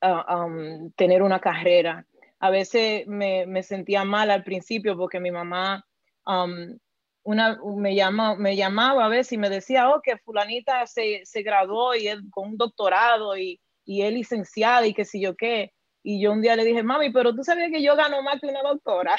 ah, 0.00 0.44
um, 0.44 0.90
tener 0.92 1.22
una 1.22 1.40
carrera. 1.40 2.06
A 2.40 2.50
veces 2.50 3.06
me, 3.06 3.46
me, 3.46 3.62
sentía 3.62 4.04
mal 4.04 4.30
al 4.30 4.42
principio 4.42 4.96
porque 4.96 5.20
mi 5.20 5.30
mamá 5.30 5.84
um, 6.26 6.76
una, 7.22 7.58
me, 7.76 7.94
llama, 7.94 8.36
me 8.36 8.54
llamaba 8.54 9.06
a 9.06 9.08
veces 9.08 9.32
y 9.32 9.38
me 9.38 9.48
decía, 9.48 9.90
oh, 9.90 10.00
que 10.02 10.18
fulanita 10.18 10.86
se, 10.86 11.22
se 11.24 11.42
graduó 11.42 11.94
y 11.94 12.06
con 12.30 12.50
un 12.50 12.56
doctorado 12.56 13.36
y, 13.36 13.60
y 13.84 14.02
es 14.02 14.12
licenciada 14.12 14.86
y 14.86 14.94
qué 14.94 15.04
sé 15.04 15.20
yo 15.20 15.34
qué. 15.34 15.72
Y 16.02 16.20
yo 16.20 16.32
un 16.32 16.42
día 16.42 16.54
le 16.54 16.64
dije, 16.64 16.82
mami, 16.82 17.10
pero 17.10 17.34
tú 17.34 17.42
sabes 17.42 17.70
que 17.72 17.82
yo 17.82 17.96
gano 17.96 18.22
más 18.22 18.40
que 18.40 18.46
una 18.46 18.62
doctora. 18.62 19.16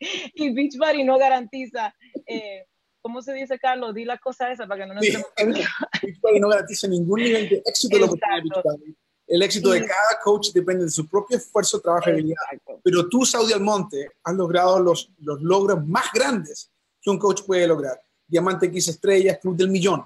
y 0.34 0.54
Beachbody 0.54 1.02
no 1.02 1.18
garantiza 1.18 1.92
eh, 2.26 2.64
¿cómo 3.08 3.22
se 3.22 3.32
dice, 3.32 3.58
Carlos? 3.58 3.94
Di 3.94 4.04
las 4.04 4.20
cosas 4.20 4.50
esas 4.50 4.68
para 4.68 4.82
que 4.82 4.86
no 4.86 4.92
nos 4.92 5.02
sí. 5.02 5.16
no 6.40 6.48
garantiza 6.50 6.86
ningún 6.88 7.22
nivel 7.22 7.48
de 7.48 7.62
éxito 7.64 7.96
de 7.96 8.00
lo 8.02 8.12
que 8.12 8.20
tiene 8.20 8.94
El 9.26 9.42
éxito 9.42 9.70
de 9.70 9.80
cada 9.80 10.20
coach 10.22 10.50
depende 10.52 10.84
de 10.84 10.90
su 10.90 11.08
propio 11.08 11.38
esfuerzo, 11.38 11.80
trabajo 11.80 12.10
y 12.10 12.12
habilidad. 12.12 12.36
Pero 12.84 13.08
tú, 13.08 13.24
Saudi 13.24 13.54
Almonte, 13.54 14.10
has 14.22 14.34
logrado 14.34 14.78
los, 14.80 15.10
los 15.20 15.40
logros 15.40 15.86
más 15.86 16.04
grandes 16.12 16.70
que 17.00 17.08
un 17.08 17.18
coach 17.18 17.44
puede 17.46 17.66
lograr. 17.66 17.98
Diamante 18.26 18.66
X 18.66 18.88
estrellas, 18.88 19.38
Club 19.38 19.56
del 19.56 19.70
Millón. 19.70 20.04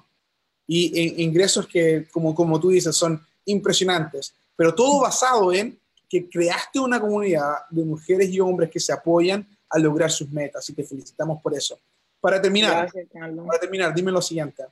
Y 0.69 1.25
ingresos 1.25 1.67
que, 1.67 2.07
como, 2.12 2.33
como 2.37 2.61
tú 2.61 2.71
dices, 2.71 2.95
son 2.95 3.21
impresionantes, 3.47 4.33
pero 4.55 4.73
todo 4.73 5.01
basado 5.01 5.53
en 5.53 5.77
que 6.09 6.29
creaste 6.29 6.79
una 6.79 7.01
comunidad 7.01 7.67
de 7.69 7.85
mujeres 7.85 8.31
y 8.31 8.38
hombres 8.38 8.71
que 8.71 8.79
se 8.79 8.93
apoyan 8.93 9.45
a 9.69 9.79
lograr 9.81 10.09
sus 10.09 10.31
metas 10.31 10.71
y 10.71 10.73
te 10.73 10.85
felicitamos 10.85 11.43
por 11.43 11.53
eso. 11.53 11.77
Para 12.23 12.41
terminar, 12.41 12.89
para 13.49 13.59
terminar, 13.59 13.93
dime 13.93 14.13
lo 14.13 14.23
siguiente. 14.23 14.63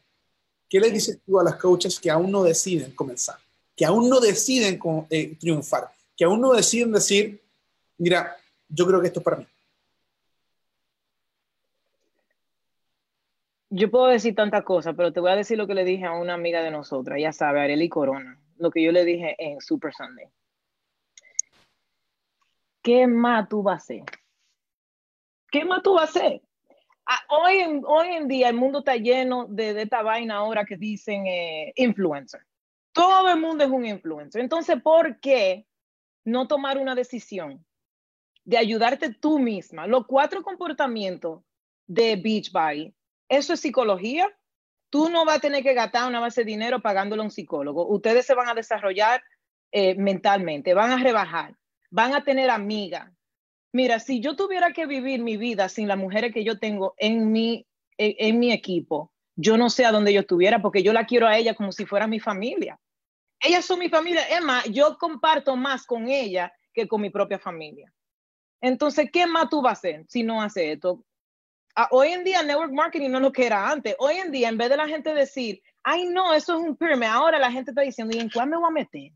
¿Qué 0.68 0.78
le 0.78 0.88
dices 0.88 1.18
tú 1.26 1.40
a 1.40 1.42
las 1.42 1.56
coaches 1.56 1.98
que 1.98 2.08
aún 2.08 2.30
no 2.30 2.44
deciden 2.44 2.92
comenzar? 2.92 3.38
Que 3.74 3.84
aún 3.84 4.08
no 4.08 4.20
deciden 4.20 4.78
eh, 5.10 5.34
triunfar, 5.34 5.90
que 6.16 6.24
aún 6.24 6.40
no 6.40 6.52
deciden 6.52 6.92
decir, 6.92 7.42
mira, 7.98 8.36
yo 8.68 8.86
creo 8.86 9.00
que 9.00 9.08
esto 9.08 9.18
es 9.18 9.24
para 9.24 9.38
mí. 9.38 9.46
Yo 13.70 13.90
puedo 13.90 14.06
decir 14.06 14.36
tantas 14.36 14.62
cosas, 14.62 14.94
pero 14.96 15.12
te 15.12 15.18
voy 15.18 15.32
a 15.32 15.36
decir 15.36 15.58
lo 15.58 15.66
que 15.66 15.74
le 15.74 15.84
dije 15.84 16.04
a 16.04 16.12
una 16.12 16.34
amiga 16.34 16.62
de 16.62 16.70
nosotras, 16.70 17.18
ya 17.20 17.32
sabe, 17.32 17.62
Arely 17.62 17.88
Corona, 17.88 18.40
lo 18.58 18.70
que 18.70 18.80
yo 18.80 18.92
le 18.92 19.04
dije 19.04 19.34
en 19.40 19.60
Super 19.60 19.92
Sunday. 19.92 20.26
¿Qué 22.80 23.08
más 23.08 23.48
tú 23.48 23.64
vas 23.64 23.74
a 23.74 23.82
hacer? 23.82 24.04
¿Qué 25.50 25.64
más 25.64 25.82
tú 25.82 25.94
vas 25.94 26.14
a 26.14 26.20
hacer? 26.20 26.42
Ah, 27.12 27.18
hoy, 27.28 27.58
en, 27.58 27.82
hoy 27.88 28.06
en 28.10 28.28
día 28.28 28.48
el 28.48 28.54
mundo 28.54 28.78
está 28.78 28.94
lleno 28.94 29.46
de, 29.48 29.82
esta 29.82 30.00
vaina 30.00 30.36
ahora 30.36 30.64
que 30.64 30.76
dicen 30.76 31.26
eh, 31.26 31.72
influencer. 31.74 32.46
Todo 32.92 33.28
el 33.28 33.40
mundo 33.40 33.64
es 33.64 33.70
un 33.70 33.84
influencer. 33.84 34.40
Entonces, 34.40 34.80
¿por 34.80 35.18
qué 35.18 35.66
no 36.24 36.46
tomar 36.46 36.78
una 36.78 36.94
decisión 36.94 37.66
de 38.44 38.58
ayudarte 38.58 39.12
tú 39.12 39.40
misma? 39.40 39.88
Los 39.88 40.06
cuatro 40.06 40.44
comportamientos 40.44 41.42
de 41.88 42.14
Beachbody, 42.14 42.94
eso 43.28 43.54
es 43.54 43.60
psicología. 43.60 44.32
Tú 44.88 45.10
no 45.10 45.24
vas 45.24 45.38
a 45.38 45.40
tener 45.40 45.64
que 45.64 45.74
gastar 45.74 46.08
una 46.08 46.20
base 46.20 46.42
de 46.42 46.52
dinero 46.52 46.80
pagándole 46.80 47.22
a 47.22 47.24
un 47.24 47.32
psicólogo. 47.32 47.88
Ustedes 47.88 48.24
se 48.24 48.36
van 48.36 48.48
a 48.48 48.54
desarrollar 48.54 49.20
eh, 49.72 49.96
mentalmente, 49.96 50.74
van 50.74 50.92
a 50.92 51.02
rebajar, 51.02 51.56
van 51.90 52.14
a 52.14 52.22
tener 52.22 52.50
amigas. 52.50 53.10
Mira, 53.72 54.00
si 54.00 54.20
yo 54.20 54.34
tuviera 54.34 54.72
que 54.72 54.86
vivir 54.86 55.22
mi 55.22 55.36
vida 55.36 55.68
sin 55.68 55.86
las 55.86 55.98
mujeres 55.98 56.32
que 56.32 56.44
yo 56.44 56.58
tengo 56.58 56.94
en 56.98 57.30
mi, 57.30 57.66
en, 57.98 58.38
mi 58.38 58.52
equipo, 58.52 59.12
yo 59.36 59.56
no 59.56 59.70
sé 59.70 59.84
a 59.84 59.92
dónde 59.92 60.12
yo 60.12 60.20
estuviera 60.20 60.60
porque 60.60 60.82
yo 60.82 60.92
la 60.92 61.06
quiero 61.06 61.28
a 61.28 61.36
ella 61.36 61.54
como 61.54 61.70
si 61.70 61.86
fuera 61.86 62.06
mi 62.06 62.18
familia. 62.18 62.80
Ellas 63.40 63.64
son 63.64 63.78
mi 63.78 63.88
familia. 63.88 64.22
Emma, 64.28 64.62
yo 64.64 64.98
comparto 64.98 65.56
más 65.56 65.86
con 65.86 66.08
ella 66.08 66.52
que 66.74 66.88
con 66.88 67.00
mi 67.00 67.10
propia 67.10 67.38
familia. 67.38 67.92
Entonces, 68.60 69.08
¿qué 69.12 69.26
más 69.26 69.48
tú 69.48 69.62
vas 69.62 69.70
a 69.70 69.72
hacer 69.78 70.04
si 70.08 70.22
no 70.22 70.42
haces 70.42 70.74
esto? 70.74 71.04
Ah, 71.76 71.88
hoy 71.92 72.08
en 72.08 72.24
día, 72.24 72.42
network 72.42 72.72
marketing 72.72 73.10
no 73.10 73.18
es 73.18 73.22
lo 73.22 73.32
que 73.32 73.46
era 73.46 73.70
antes. 73.70 73.94
Hoy 73.98 74.16
en 74.16 74.32
día, 74.32 74.48
en 74.48 74.58
vez 74.58 74.68
de 74.68 74.76
la 74.76 74.88
gente 74.88 75.14
decir, 75.14 75.62
ay, 75.82 76.06
no, 76.06 76.34
eso 76.34 76.56
es 76.56 76.60
un 76.60 77.04
ahora 77.04 77.38
la 77.38 77.52
gente 77.52 77.70
está 77.70 77.82
diciendo, 77.82 78.14
¿y 78.14 78.20
en 78.20 78.28
cuál 78.28 78.50
me 78.50 78.56
voy 78.56 78.68
a 78.68 78.72
meter? 78.72 79.12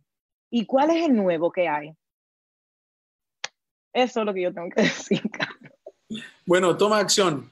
¿Y 0.50 0.64
cuál 0.64 0.90
es 0.90 1.04
el 1.04 1.14
nuevo 1.14 1.50
que 1.50 1.68
hay? 1.68 1.92
Eso 3.94 4.20
es 4.20 4.26
lo 4.26 4.34
que 4.34 4.42
yo 4.42 4.52
tengo 4.52 4.68
que 4.70 4.82
decir. 4.82 5.22
Bueno, 6.44 6.76
toma 6.76 6.98
acción. 6.98 7.50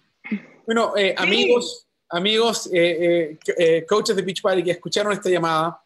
Bueno, 0.66 0.96
eh, 0.96 1.14
amigos, 1.16 1.86
amigos, 2.10 2.68
eh, 2.72 3.38
eh, 3.56 3.86
coaches 3.88 4.16
de 4.16 4.22
Beach 4.22 4.42
Party 4.42 4.64
que 4.64 4.72
escucharon 4.72 5.12
esta 5.12 5.30
llamada, 5.30 5.80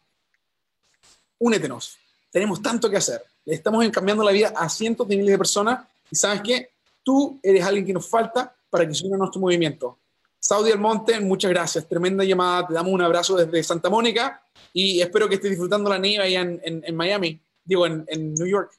únetenos. 1.39 1.97
Tenemos 2.31 2.61
tanto 2.61 2.89
que 2.89 2.97
hacer. 2.97 3.23
Estamos 3.45 3.87
cambiando 3.89 4.23
la 4.23 4.31
vida 4.31 4.53
a 4.55 4.67
cientos 4.67 5.07
de 5.07 5.15
miles 5.15 5.31
de 5.31 5.37
personas 5.37 5.87
y 6.11 6.15
sabes 6.15 6.41
qué, 6.41 6.71
tú 7.03 7.39
eres 7.41 7.63
alguien 7.63 7.85
que 7.85 7.93
nos 7.93 8.09
falta 8.09 8.53
para 8.69 8.87
que 8.87 8.93
se 8.93 9.05
una 9.05 9.15
a 9.15 9.19
nuestro 9.19 9.39
movimiento. 9.39 9.99
Saudi 10.39 10.71
Almonte, 10.71 11.19
muchas 11.19 11.51
gracias. 11.51 11.87
Tremenda 11.87 12.23
llamada. 12.23 12.67
Te 12.67 12.73
damos 12.73 12.93
un 12.93 13.01
abrazo 13.01 13.35
desde 13.35 13.63
Santa 13.63 13.89
Mónica 13.89 14.41
y 14.73 15.01
espero 15.01 15.27
que 15.29 15.35
estés 15.35 15.51
disfrutando 15.51 15.89
la 15.89 15.97
nieve 15.97 16.25
allá 16.25 16.41
en, 16.41 16.95
Miami, 16.95 17.39
digo, 17.63 17.85
en, 17.85 18.05
en 18.07 18.33
New 18.33 18.47
York. 18.47 18.71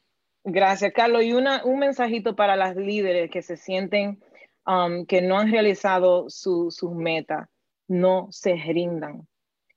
Gracias, 0.51 0.95
Carlos. 0.95 1.25
Y 1.25 1.35
una, 1.35 1.63
un 1.67 1.79
mensajito 1.79 2.35
para 2.35 2.57
las 2.57 2.75
líderes 2.75 3.31
que 3.31 3.43
se 3.43 3.59
sienten 3.59 4.19
um, 4.67 5.05
que 5.05 5.21
no 5.21 5.39
han 5.39 5.53
realizado 5.53 6.31
sus 6.31 6.83
metas. 6.85 7.49
No 7.87 8.29
se 8.31 8.55
rindan. 8.55 9.29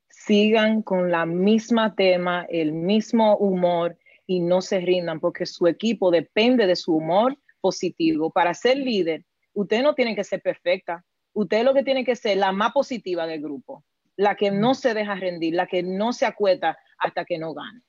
Sigan 0.07 0.81
con 0.81 1.11
la 1.11 1.25
misma 1.25 1.93
tema, 1.93 2.45
el 2.47 2.71
mismo 2.71 3.35
humor 3.35 3.97
y 4.25 4.39
no 4.39 4.61
se 4.61 4.79
rindan 4.79 5.19
porque 5.19 5.45
su 5.45 5.67
equipo 5.67 6.09
depende 6.09 6.65
de 6.67 6.77
su 6.77 6.95
humor 6.95 7.37
positivo. 7.59 8.31
Para 8.31 8.53
ser 8.53 8.77
líder, 8.77 9.25
usted 9.51 9.83
no 9.83 9.93
tiene 9.93 10.15
que 10.15 10.23
ser 10.23 10.41
perfecta. 10.41 11.03
Usted 11.33 11.65
lo 11.65 11.73
que 11.73 11.83
tiene 11.83 12.05
que 12.05 12.15
ser 12.15 12.37
la 12.37 12.53
más 12.53 12.71
positiva 12.71 13.27
del 13.27 13.41
grupo, 13.41 13.83
la 14.15 14.35
que 14.35 14.51
no 14.51 14.73
se 14.73 14.93
deja 14.93 15.15
rendir, 15.15 15.53
la 15.53 15.67
que 15.67 15.83
no 15.83 16.13
se 16.13 16.25
acueta 16.25 16.77
hasta 16.97 17.25
que 17.25 17.37
no 17.37 17.53
gane. 17.53 17.81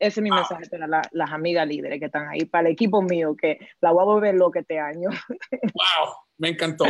Ese 0.00 0.20
es 0.20 0.24
mi 0.24 0.30
mensaje 0.30 0.64
para 0.70 1.02
las 1.12 1.30
amigas 1.30 1.68
líderes 1.68 2.00
que 2.00 2.06
están 2.06 2.26
ahí, 2.26 2.46
para 2.46 2.68
el 2.68 2.72
equipo 2.72 3.02
mío, 3.02 3.36
que 3.36 3.58
la 3.82 3.92
voy 3.92 4.00
a 4.00 4.06
volver 4.06 4.34
loca 4.34 4.60
este 4.60 4.78
año. 4.78 5.10
¡Wow! 5.74 6.14
Me 6.38 6.48
encantó. 6.48 6.86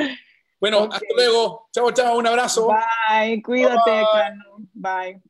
Bueno, 0.61 0.89
hasta 0.91 1.07
luego. 1.17 1.69
Chao, 1.73 1.91
chao, 1.91 2.19
un 2.19 2.27
abrazo. 2.29 2.69
Bye, 2.69 3.43
cuídate, 3.43 3.91
Bye. 4.73 5.15
Bye. 5.15 5.23